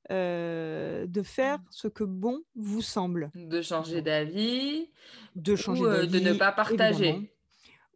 de 0.08 1.22
faire 1.22 1.58
ce 1.70 1.86
que 1.88 2.02
bon 2.02 2.40
vous 2.56 2.80
semble. 2.82 3.30
De 3.34 3.60
changer 3.62 4.00
d'avis 4.02 4.90
De 5.36 5.54
changer 5.54 5.82
ou 5.84 6.06
de 6.06 6.18
ne 6.18 6.32
pas 6.32 6.50
partager. 6.52 7.08
évidemment, 7.10 7.26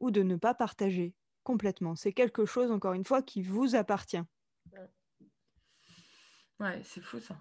ou 0.01 0.11
de 0.11 0.23
ne 0.23 0.37
pas 0.37 0.55
partager 0.55 1.15
complètement. 1.45 1.95
C'est 1.97 2.13
quelque 2.13 2.45
chose, 2.45 2.71
encore 2.71 2.95
une 2.95 3.05
fois, 3.05 3.23
qui 3.23 3.43
vous 3.43 3.75
appartient. 3.75 4.23
Ouais, 6.59 6.81
c'est 6.85 7.01
fou 7.01 7.19
ça. 7.21 7.37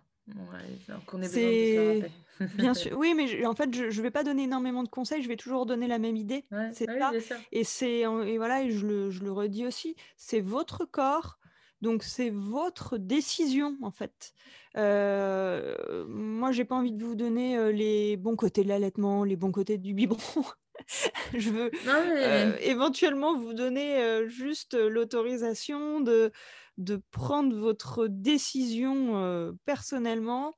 bien 2.56 2.74
sûr. 2.74 2.98
Oui, 2.98 3.14
mais 3.16 3.46
en 3.46 3.56
fait, 3.56 3.74
je 3.74 3.86
ne 3.86 4.04
vais 4.04 4.12
pas 4.12 4.24
donner 4.24 4.44
énormément 4.44 4.84
de 4.84 4.90
conseils. 4.90 5.22
Je 5.22 5.28
vais 5.28 5.36
toujours 5.36 5.66
donner 5.66 5.88
la 5.88 6.00
même 6.00 6.16
idée. 6.16 6.46
c'est 6.72 6.86
ça. 6.86 7.12
Et 7.52 7.64
c'est 7.64 8.00
et 8.02 8.38
voilà, 8.38 8.64
et 8.64 8.72
je 8.72 8.86
le, 8.86 9.10
je 9.10 9.24
le 9.24 9.32
redis 9.32 9.66
aussi. 9.66 9.96
C'est 10.16 10.42
votre 10.42 10.86
corps. 10.86 11.40
Donc 11.82 12.04
c'est 12.04 12.30
votre 12.30 12.98
décision 12.98 13.78
en 13.82 13.92
fait. 13.92 14.34
Euh, 14.78 16.06
moi, 16.08 16.52
j'ai 16.52 16.66
pas 16.66 16.76
envie 16.76 16.92
de 16.92 17.04
vous 17.04 17.16
donner 17.16 17.58
euh, 17.58 17.72
les 17.72 18.18
bons 18.18 18.36
côtés 18.36 18.64
de 18.64 18.68
l'allaitement, 18.68 19.24
les 19.24 19.36
bons 19.36 19.52
côtés 19.52 19.78
du 19.78 19.94
biberon. 19.94 20.44
je 21.34 21.50
veux 21.50 21.72
euh, 21.88 22.58
éventuellement 22.62 23.38
vous 23.38 23.54
donner 23.54 24.02
euh, 24.02 24.28
juste 24.28 24.74
l'autorisation 24.74 26.02
de, 26.02 26.32
de 26.78 27.02
prendre 27.12 27.56
votre 27.56 28.08
décision 28.08 29.18
euh, 29.18 29.52
personnellement 29.66 30.56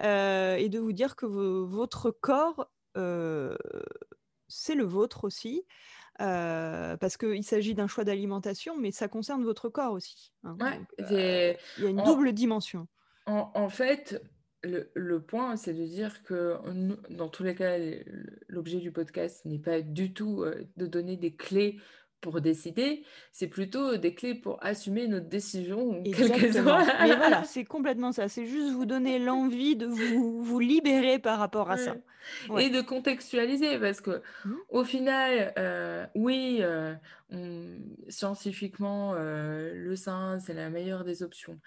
et 0.00 0.68
de 0.68 0.78
vous 0.80 0.92
dire 0.92 1.14
que 1.14 1.24
votre 1.24 2.10
corps, 2.10 2.68
c'est 2.96 4.74
le 4.74 4.82
vôtre 4.82 5.22
aussi. 5.22 5.64
parce 6.18 7.16
qu'il 7.16 7.44
s'agit 7.44 7.76
d'un 7.76 7.86
choix 7.86 8.02
d'alimentation, 8.02 8.76
mais 8.76 8.90
ça 8.90 9.06
concerne 9.06 9.44
votre 9.44 9.68
corps 9.68 9.92
aussi. 9.92 10.32
Hein. 10.42 10.56
il 10.98 11.12
y 11.12 11.86
a 11.86 11.88
une 11.88 12.02
double 12.02 12.32
dimension. 12.32 12.88
En, 13.26 13.52
en, 13.54 13.68
fait, 13.68 14.20
le, 14.64 15.20
point, 15.20 15.56
c'est 15.56 15.74
de 15.74 15.84
dire 15.84 16.22
que 16.24 16.56
dans 17.10 17.28
tous 17.28 17.42
les 17.42 17.54
cas, 17.54 17.76
l'objet 18.48 18.78
du 18.78 18.90
podcast 18.90 19.44
n'est 19.44 19.58
pas 19.58 19.80
du 19.80 20.12
tout 20.12 20.42
euh, 20.42 20.64
de 20.76 20.86
donner 20.86 21.16
des 21.16 21.34
clés 21.34 21.78
pour 22.20 22.40
décider, 22.40 23.04
c'est 23.32 23.48
plutôt 23.48 23.98
des 23.98 24.14
clés 24.14 24.34
pour 24.34 24.58
assumer 24.64 25.06
notre 25.08 25.28
décision, 25.28 26.00
Exactement. 26.04 26.78
Mais 27.02 27.14
voilà, 27.16 27.44
c'est 27.44 27.64
complètement 27.66 28.12
ça. 28.12 28.28
C'est 28.28 28.46
juste 28.46 28.72
vous 28.72 28.86
donner 28.86 29.18
l'envie 29.18 29.76
de 29.76 29.84
vous, 29.84 30.42
vous 30.42 30.58
libérer 30.58 31.18
par 31.18 31.38
rapport 31.38 31.70
à 31.70 31.76
ça. 31.76 31.96
Et 32.58 32.70
de 32.70 32.80
contextualiser, 32.80 33.78
parce 33.78 34.00
que 34.00 34.22
mmh. 34.46 34.54
au 34.70 34.84
final, 34.84 35.52
euh, 35.58 36.06
oui, 36.14 36.60
euh, 36.62 36.94
scientifiquement, 38.08 39.12
le 39.14 39.94
sein, 39.94 40.38
c'est 40.40 40.54
la 40.54 40.70
meilleure 40.70 41.04
des 41.04 41.22
options. 41.22 41.60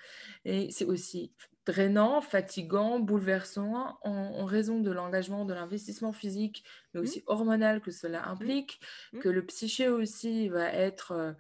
Et 0.43 0.71
c'est 0.71 0.85
aussi 0.85 1.31
drainant, 1.67 2.21
fatigant, 2.21 2.99
bouleversant 2.99 3.99
en, 4.01 4.45
raison 4.45 4.79
de 4.79 4.89
l'engagement, 4.89 5.43
de 5.43 5.53
l'investissement 5.53 6.13
physique, 6.13 6.63
mais 6.93 7.01
mmh. 7.01 7.03
aussi 7.03 7.23
hormonal 7.27 7.81
que 7.81 7.91
cela 7.91 8.21
mmh. 8.21 8.29
implique, 8.29 8.79
mmh. 9.11 9.19
que 9.19 9.29
le 9.29 9.45
psyché 9.45 9.89
aussi 9.89 10.47
va 10.47 10.71
être, 10.71 11.11
euh, 11.11 11.33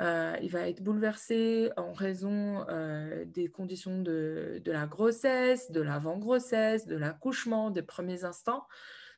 euh, 0.00 0.36
il 0.40 0.50
va 0.50 0.68
être 0.68 0.82
bouleversé 0.82 1.70
en 1.76 1.92
raison 1.92 2.64
euh, 2.68 3.24
des 3.26 3.48
conditions 3.48 4.00
de, 4.00 4.62
la 4.64 4.86
grossesse, 4.86 5.72
de 5.72 5.80
l'avant-grossesse, 5.80 6.86
de 6.86 6.96
l'accouchement, 6.96 7.70
des 7.70 7.82
premiers 7.82 8.22
instants. 8.22 8.64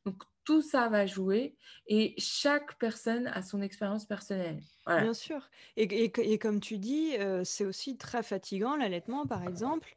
Donc 0.07 0.23
tout 0.45 0.63
ça 0.63 0.89
va 0.89 1.05
jouer 1.05 1.57
et 1.87 2.15
chaque 2.19 2.79
personne 2.79 3.27
a 3.29 3.43
son 3.43 3.61
expérience 3.61 4.07
personnelle. 4.07 4.61
Bien 4.87 5.15
sûr. 5.15 5.49
Et, 5.77 6.05
et, 6.05 6.39
comme 6.39 6.61
tu 6.61 6.77
dis, 6.77 7.17
c'est 7.45 7.65
aussi 7.65 7.97
très 7.97 8.23
fatigant 8.23 8.77
l'allaitement, 8.77 9.27
par 9.27 9.43
exemple 9.43 9.95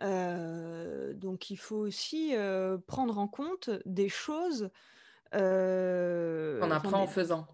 donc 0.00 1.50
il 1.50 1.56
faut 1.56 1.76
aussi 1.76 2.34
prendre 2.86 3.18
en 3.18 3.28
compte 3.28 3.70
des 3.86 4.08
choses. 4.08 4.70
on 5.32 6.70
apprend 6.70 7.02
en 7.02 7.06
faisant. 7.06 7.46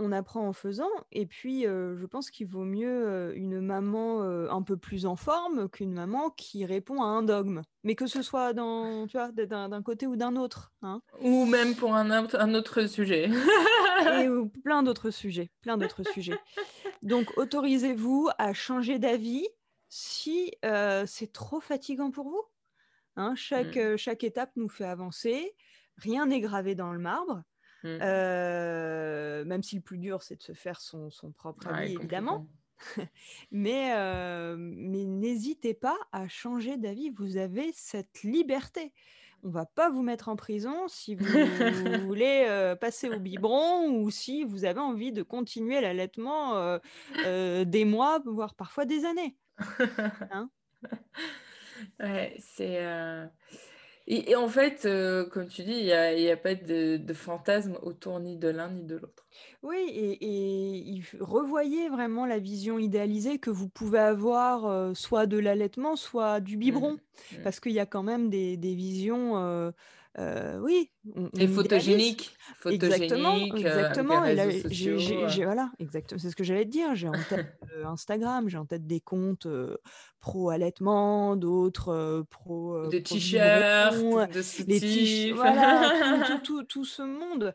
On, 0.00 0.10
apprend 0.10 0.48
en 0.48 0.52
faisant, 0.52 0.90
et 1.12 1.26
puis 1.26 1.62
je 1.62 2.06
pense 2.06 2.30
qu'il 2.30 2.48
vaut 2.48 2.64
mieux 2.64 3.32
une 3.36 3.60
maman 3.60 4.22
un 4.22 4.62
peu 4.62 4.76
plus 4.76 5.06
en 5.06 5.14
forme 5.14 5.68
qu'une 5.68 5.92
maman 5.92 6.30
qui 6.30 6.66
répond 6.66 7.02
à 7.02 7.06
un 7.06 7.22
dogme, 7.22 7.62
mais 7.84 7.94
que 7.94 8.08
ce 8.08 8.20
soit 8.20 8.52
dans, 8.52 9.06
tu 9.06 9.16
vois, 9.16 9.30
d'un 9.30 9.82
côté 9.82 10.08
ou 10.08 10.16
d'un 10.16 10.34
autre. 10.34 10.72
Hein. 10.82 11.00
Ou 11.20 11.44
même 11.44 11.76
pour 11.76 11.94
un, 11.94 12.10
un 12.10 12.54
autre 12.54 12.86
sujet. 12.86 13.30
et 14.06 14.28
plein 14.64 14.82
d'autres 14.82 15.10
sujets, 15.10 15.50
plein 15.62 15.76
d'autres 15.76 16.02
sujets. 16.02 16.38
Donc 17.02 17.36
autorisez-vous 17.36 18.30
à 18.38 18.52
changer 18.54 18.98
d'avis 18.98 19.46
si 19.94 20.52
c'est 21.06 21.32
trop 21.32 21.60
fatigant 21.60 22.10
pour 22.10 22.28
vous. 22.28 22.42
Hein, 23.14 23.36
chaque, 23.36 23.76
mmh. 23.76 23.96
chaque 23.96 24.24
étape 24.24 24.50
nous 24.56 24.68
fait 24.68 24.84
avancer, 24.84 25.54
rien 25.98 26.26
n'est 26.26 26.40
gravé 26.40 26.74
dans 26.74 26.92
le 26.92 26.98
marbre. 26.98 27.44
Mmh. 27.84 27.98
même 29.46 29.62
si 29.62 29.76
le 29.76 29.82
plus 29.82 29.98
dur, 29.98 30.22
c'est 30.22 30.36
de 30.36 30.42
se 30.42 30.52
faire 30.52 30.80
son, 30.80 31.10
son 31.10 31.30
propre 31.30 31.68
avis, 31.68 31.94
évidemment. 31.94 32.48
mais 33.52 33.94
mais 34.56 35.04
n'hésitez 35.04 35.74
pas 35.74 35.96
à 36.10 36.26
changer 36.26 36.76
d'avis. 36.76 37.10
Vous 37.10 37.36
avez 37.36 37.70
cette 37.72 38.24
liberté. 38.24 38.92
On 39.44 39.50
va 39.50 39.66
pas 39.66 39.90
vous 39.90 40.02
mettre 40.02 40.28
en 40.28 40.34
prison 40.34 40.88
si 40.88 41.14
vous, 41.14 41.24
voulez 42.08 42.74
passer 42.80 43.10
au 43.10 43.20
biberon 43.20 43.90
ou 44.00 44.10
si 44.10 44.42
vous 44.42 44.64
avez 44.64 44.80
envie 44.80 45.12
de 45.12 45.22
continuer 45.22 45.80
l'allaitement 45.80 46.80
des 47.14 47.84
mois, 47.84 48.20
voire 48.26 48.54
parfois 48.54 48.86
des 48.86 49.04
années. 49.04 49.36
Hein? 50.30 50.50
Ouais, 52.00 52.36
c'est. 52.38 52.78
Euh, 52.78 53.26
et, 54.06 54.36
en 54.36 54.48
fait, 54.48 54.84
euh, 54.84 55.24
comme 55.24 55.48
tu 55.48 55.62
dis, 55.62 55.72
il 55.72 55.84
n'y 55.84 55.92
a, 55.92 56.12
y 56.12 56.30
a, 56.30 56.36
pas 56.36 56.54
de, 56.54 56.98
de, 56.98 57.14
fantasme 57.14 57.78
autour 57.82 58.20
ni 58.20 58.36
de 58.36 58.48
l'un 58.48 58.70
ni 58.70 58.84
de 58.84 58.96
l'autre. 58.96 59.24
Oui, 59.62 59.78
et, 59.78 60.94
et 60.94 61.02
revoyez 61.20 61.88
vraiment 61.88 62.26
la 62.26 62.38
vision 62.38 62.78
idéalisée 62.78 63.38
que 63.38 63.48
vous 63.48 63.68
pouvez 63.68 63.98
avoir 63.98 64.66
euh, 64.66 64.92
soit 64.92 65.26
de 65.26 65.38
l'allaitement, 65.38 65.96
soit 65.96 66.40
du 66.40 66.58
biberon. 66.58 66.92
Mmh. 66.92 67.36
Mmh. 67.38 67.42
Parce 67.44 67.60
qu'il 67.60 67.72
y 67.72 67.80
a 67.80 67.86
quand 67.86 68.02
même 68.02 68.28
des, 68.28 68.58
des 68.58 68.74
visions 68.74 69.72
euh, 70.18 70.58
oui. 70.60 70.90
et 71.38 71.48
photogénique. 71.48 72.36
Exactement. 72.66 73.36
exactement. 73.36 74.24
et 74.24 74.34
là, 74.34 74.46
voilà, 75.44 75.70
exactement. 75.78 76.20
C'est 76.20 76.30
ce 76.30 76.36
que 76.36 76.44
j'allais 76.44 76.64
te 76.64 76.70
dire. 76.70 76.94
J'ai 76.94 77.08
en 77.08 77.12
tête 77.28 77.58
Instagram, 77.84 78.48
j'ai 78.48 78.58
en 78.58 78.66
tête 78.66 78.86
des 78.86 79.00
comptes 79.00 79.48
pro 80.20 80.50
allaitement, 80.50 81.36
d'autres 81.36 82.24
pro. 82.30 82.88
de 82.88 82.98
t-shirts, 82.98 83.94
de. 83.94 85.32
Voilà, 85.34 86.40
tout, 86.44 86.62
tout, 86.62 86.84
ce 86.84 87.02
monde. 87.02 87.54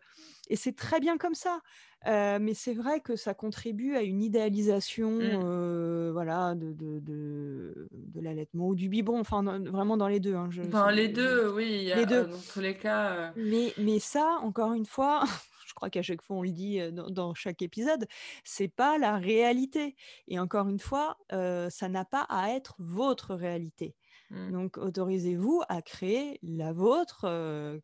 Et 0.49 0.55
c'est 0.55 0.75
très 0.75 0.99
bien 0.99 1.17
comme 1.17 1.35
ça. 1.35 1.61
Mais 2.05 2.53
c'est 2.53 2.73
vrai 2.73 3.01
que 3.01 3.15
ça 3.15 3.33
contribue 3.33 3.95
à 3.95 4.01
une 4.01 4.21
idéalisation 4.21 5.11
mmh. 5.11 6.11
voilà, 6.11 6.55
de, 6.55 6.73
de, 6.73 6.99
de, 6.99 7.89
de 7.91 8.21
l'allaitement 8.21 8.67
ou 8.67 8.75
du 8.75 8.89
biberon, 8.89 9.19
enfin 9.19 9.43
vraiment 9.59 9.97
dans 9.97 10.07
les 10.07 10.19
deux. 10.19 10.35
Hein, 10.35 10.49
dans 10.71 10.89
les 10.89 11.07
deux, 11.07 11.51
oui, 11.53 11.91
les 11.95 12.05
deux. 12.05 12.25
dans 12.25 12.37
tous 12.53 12.61
les 12.61 12.77
cas. 12.77 13.33
Mais, 13.35 13.73
mais 13.77 13.99
ça, 13.99 14.39
encore 14.41 14.73
une 14.73 14.85
fois, 14.85 15.23
je 15.67 15.73
crois 15.73 15.89
qu'à 15.89 16.01
chaque 16.01 16.21
fois 16.21 16.37
on 16.37 16.43
le 16.43 16.51
dit 16.51 16.79
dans, 16.91 17.33
chaque 17.33 17.61
épisode, 17.61 18.07
c'est 18.43 18.69
pas 18.69 18.97
la 18.97 19.17
réalité. 19.17 19.95
Et 20.27 20.39
encore 20.39 20.67
une 20.69 20.79
fois, 20.79 21.17
ça 21.29 21.89
n'a 21.89 22.05
pas 22.05 22.25
à 22.29 22.51
être 22.51 22.75
votre 22.79 23.35
réalité. 23.35 23.95
Mmh. 24.31 24.51
Donc 24.51 24.77
autorisez-vous 24.77 25.63
à 25.69 25.81
créer 25.81 26.39
la 26.43 26.71
vôtre 26.71 27.25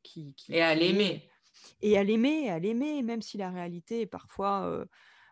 qui, 0.03 0.35
qui, 0.35 0.53
et 0.53 0.61
à 0.61 0.75
l'aimer 0.75 1.27
et 1.81 1.97
à 1.97 2.03
l'aimer, 2.03 2.49
à 2.49 2.59
l'aimer, 2.59 3.01
même 3.03 3.21
si 3.21 3.37
la 3.37 3.49
réalité 3.49 4.01
est 4.01 4.05
parfois 4.05 4.85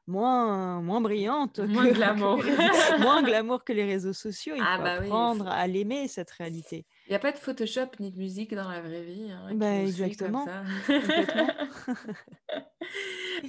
moins, 0.08 0.82
moins 0.82 1.02
brillante, 1.02 1.60
moins 1.68 1.88
que, 1.88 1.94
glamour, 1.94 2.40
que 2.40 3.02
moins 3.02 3.22
glamour 3.24 3.64
que 3.64 3.74
les 3.74 3.86
réseaux 3.86 4.14
sociaux. 4.14 4.56
Il 4.56 4.64
ah 4.66 4.78
faut 4.78 4.84
bah 4.84 4.94
apprendre 4.94 5.48
à 5.48 5.68
l'aimer 5.68 6.08
cette 6.08 6.32
réalité. 6.32 6.86
Il 7.08 7.12
n'y 7.12 7.16
a 7.16 7.20
pas 7.20 7.32
de 7.32 7.38
Photoshop 7.38 7.88
ni 8.00 8.12
de 8.12 8.18
musique 8.18 8.54
dans 8.56 8.70
la 8.70 8.82
vraie 8.82 9.04
vie. 9.04 9.32
Hein, 9.32 9.56
bah, 9.56 9.82
exactement. 9.82 10.46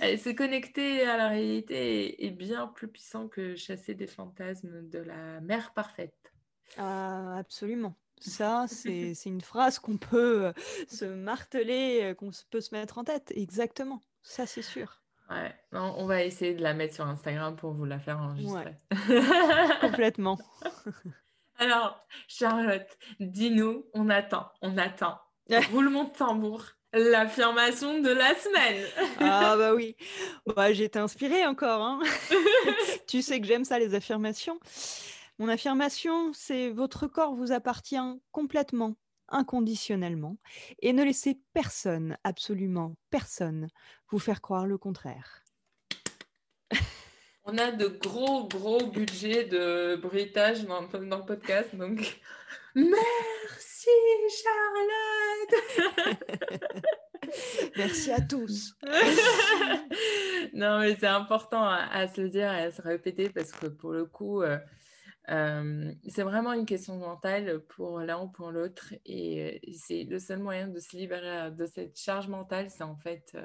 Se 0.00 0.32
connecter 0.34 1.02
à 1.02 1.16
la 1.16 1.28
réalité 1.28 2.24
est 2.26 2.30
bien 2.30 2.66
plus 2.68 2.88
puissant 2.88 3.28
que 3.28 3.54
chasser 3.56 3.94
des 3.94 4.06
fantasmes 4.06 4.88
de 4.88 4.98
la 4.98 5.40
mère 5.40 5.72
parfaite. 5.72 6.32
Ah, 6.78 7.36
absolument. 7.38 7.94
Ça, 8.20 8.66
c'est 8.68 9.14
une 9.26 9.40
phrase 9.40 9.78
qu'on 9.78 9.96
peut 9.96 10.52
se 10.88 11.04
marteler, 11.04 12.14
qu'on 12.18 12.30
peut 12.50 12.60
se 12.60 12.74
mettre 12.74 12.98
en 12.98 13.04
tête. 13.04 13.32
Exactement. 13.36 14.00
Ça, 14.22 14.46
c'est 14.46 14.62
sûr. 14.62 15.00
Ouais, 15.30 15.54
on 15.72 16.06
va 16.06 16.22
essayer 16.22 16.54
de 16.54 16.62
la 16.62 16.74
mettre 16.74 16.94
sur 16.94 17.06
Instagram 17.06 17.56
pour 17.56 17.72
vous 17.72 17.86
la 17.86 17.98
faire 17.98 18.18
enregistrer. 18.18 18.76
Complètement. 19.80 20.38
Alors, 21.58 22.04
Charlotte, 22.28 22.98
dis-nous, 23.20 23.86
on 23.94 24.10
attend, 24.10 24.50
on 24.60 24.76
attend. 24.76 25.18
Roulement 25.72 26.04
de 26.04 26.10
tambour, 26.10 26.64
l'affirmation 26.92 28.00
de 28.00 28.10
la 28.10 28.34
semaine. 28.34 28.84
ah 29.20 29.56
bah 29.56 29.74
oui, 29.74 29.96
bah, 30.56 30.72
j'ai 30.72 30.84
été 30.84 30.98
inspirée 30.98 31.46
encore. 31.46 31.82
Hein. 31.82 32.00
tu 33.06 33.22
sais 33.22 33.40
que 33.40 33.46
j'aime 33.46 33.64
ça, 33.64 33.78
les 33.78 33.94
affirmations. 33.94 34.58
Mon 35.38 35.48
affirmation, 35.48 36.32
c'est 36.32 36.70
votre 36.70 37.08
corps 37.08 37.34
vous 37.34 37.50
appartient 37.50 37.96
complètement, 38.30 38.96
inconditionnellement, 39.28 40.36
et 40.80 40.92
ne 40.92 41.02
laissez 41.02 41.40
personne, 41.52 42.16
absolument 42.22 42.94
personne, 43.10 43.68
vous 44.10 44.20
faire 44.20 44.40
croire 44.40 44.66
le 44.66 44.78
contraire. 44.78 45.42
On 47.44 47.58
a 47.58 47.72
de 47.72 47.88
gros, 47.88 48.46
gros 48.46 48.86
budgets 48.86 49.44
de 49.44 49.96
bruitage 49.96 50.64
dans, 50.66 50.82
dans 50.82 51.18
le 51.18 51.24
podcast, 51.24 51.74
donc 51.74 52.20
merci 52.76 53.88
Charlotte 54.42 55.64
Merci 57.76 58.12
à 58.12 58.20
tous. 58.20 58.76
non, 60.52 60.78
mais 60.80 60.96
c'est 60.98 61.06
important 61.06 61.64
à, 61.64 62.06
se 62.06 62.20
le 62.20 62.28
dire 62.28 62.52
et 62.52 62.64
à 62.64 62.70
se 62.70 62.82
répéter 62.82 63.28
parce 63.28 63.52
que 63.52 63.66
pour 63.66 63.92
le 63.92 64.04
coup, 64.04 64.42
euh, 64.42 64.58
euh, 65.30 65.92
c'est 66.08 66.22
vraiment 66.22 66.52
une 66.52 66.66
question 66.66 66.96
mentale 66.96 67.60
pour 67.68 68.00
l'un 68.00 68.22
ou 68.22 68.28
pour 68.28 68.50
l'autre. 68.50 68.94
Et 69.06 69.60
c'est 69.78 70.04
le 70.04 70.18
seul 70.18 70.38
moyen 70.38 70.68
de 70.68 70.78
se 70.78 70.96
libérer 70.96 71.50
de 71.50 71.66
cette 71.66 71.98
charge 71.98 72.28
mentale, 72.28 72.70
c'est 72.70 72.84
en 72.84 72.96
fait 72.96 73.36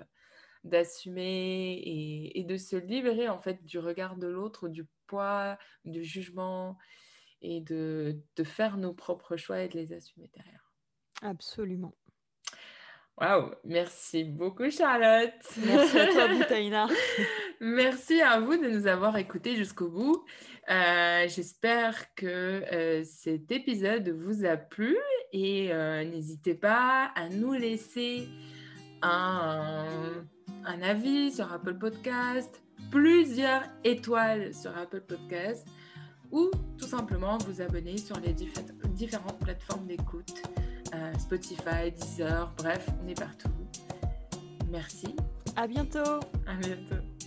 d'assumer 0.63 1.82
et, 2.36 2.44
de 2.44 2.58
se 2.58 2.76
libérer 2.76 3.30
en 3.30 3.39
fait 3.39 3.63
du 3.65 3.80
regard 3.80 4.18
de 4.18 4.28
l'autre, 4.28 4.68
du 4.68 4.86
poids, 5.08 5.58
du 5.86 6.04
jugement 6.04 6.78
et 7.42 7.62
de, 7.62 8.22
de 8.36 8.44
faire 8.44 8.78
nos 8.78 8.94
propres 8.94 9.38
choix 9.38 9.62
et 9.62 9.70
de 9.70 9.78
les 9.78 9.94
assumer 9.94 10.30
derrière. 10.36 10.74
Absolument. 11.22 11.96
Waouh, 13.18 13.54
merci 13.65 14.24
beaucoup 14.24 14.70
Charlotte. 14.70 15.34
Merci 15.58 16.00
à 16.00 16.08
toi 16.08 16.28
Boutaïna. 16.34 16.88
Merci 17.60 18.22
à 18.22 18.39
vous 18.39 18.58
de 18.58 18.69
nous 18.69 18.88
avoir 18.88 19.17
écoutés 19.17 19.56
jusqu'au 19.56 19.89
bout. 19.89 20.24
Euh, 20.69 21.28
j'espère 21.28 22.13
que 22.13 22.26
euh, 22.28 23.04
cet 23.04 23.52
épisode 23.52 24.10
vous 24.10 24.45
a 24.45 24.56
plu 24.56 24.95
et 25.34 25.74
euh, 25.74 26.04
n'hésitez 26.04 26.54
pas 26.54 27.12
à 27.15 27.30
nous 27.30 27.54
laisser 27.54 28.28
un, 29.02 29.86
un, 30.65 30.82
avis 30.82 31.32
sur 31.32 31.52
Apple 31.52 31.76
Podcast, 31.76 32.62
plusieurs 32.91 33.63
étoiles 33.84 34.54
sur 34.54 34.78
Apple 34.78 35.02
Podcast 35.02 35.67
ou 36.32 36.52
tout 36.78 36.88
simplement 36.88 37.39
vous 37.39 37.62
abonner 37.62 37.98
sur 37.98 38.19
les 38.19 38.34
différentes 38.34 39.39
plateformes 39.39 39.88
d'écoute. 39.88 40.43
Spotify, 41.19 41.91
Deezer, 41.91 42.52
bref, 42.58 42.88
on 43.04 43.08
est 43.08 43.19
partout. 43.19 43.50
Merci. 44.69 45.15
À 45.56 45.67
bientôt. 45.67 46.19
À 46.48 46.56
bientôt. 46.56 47.18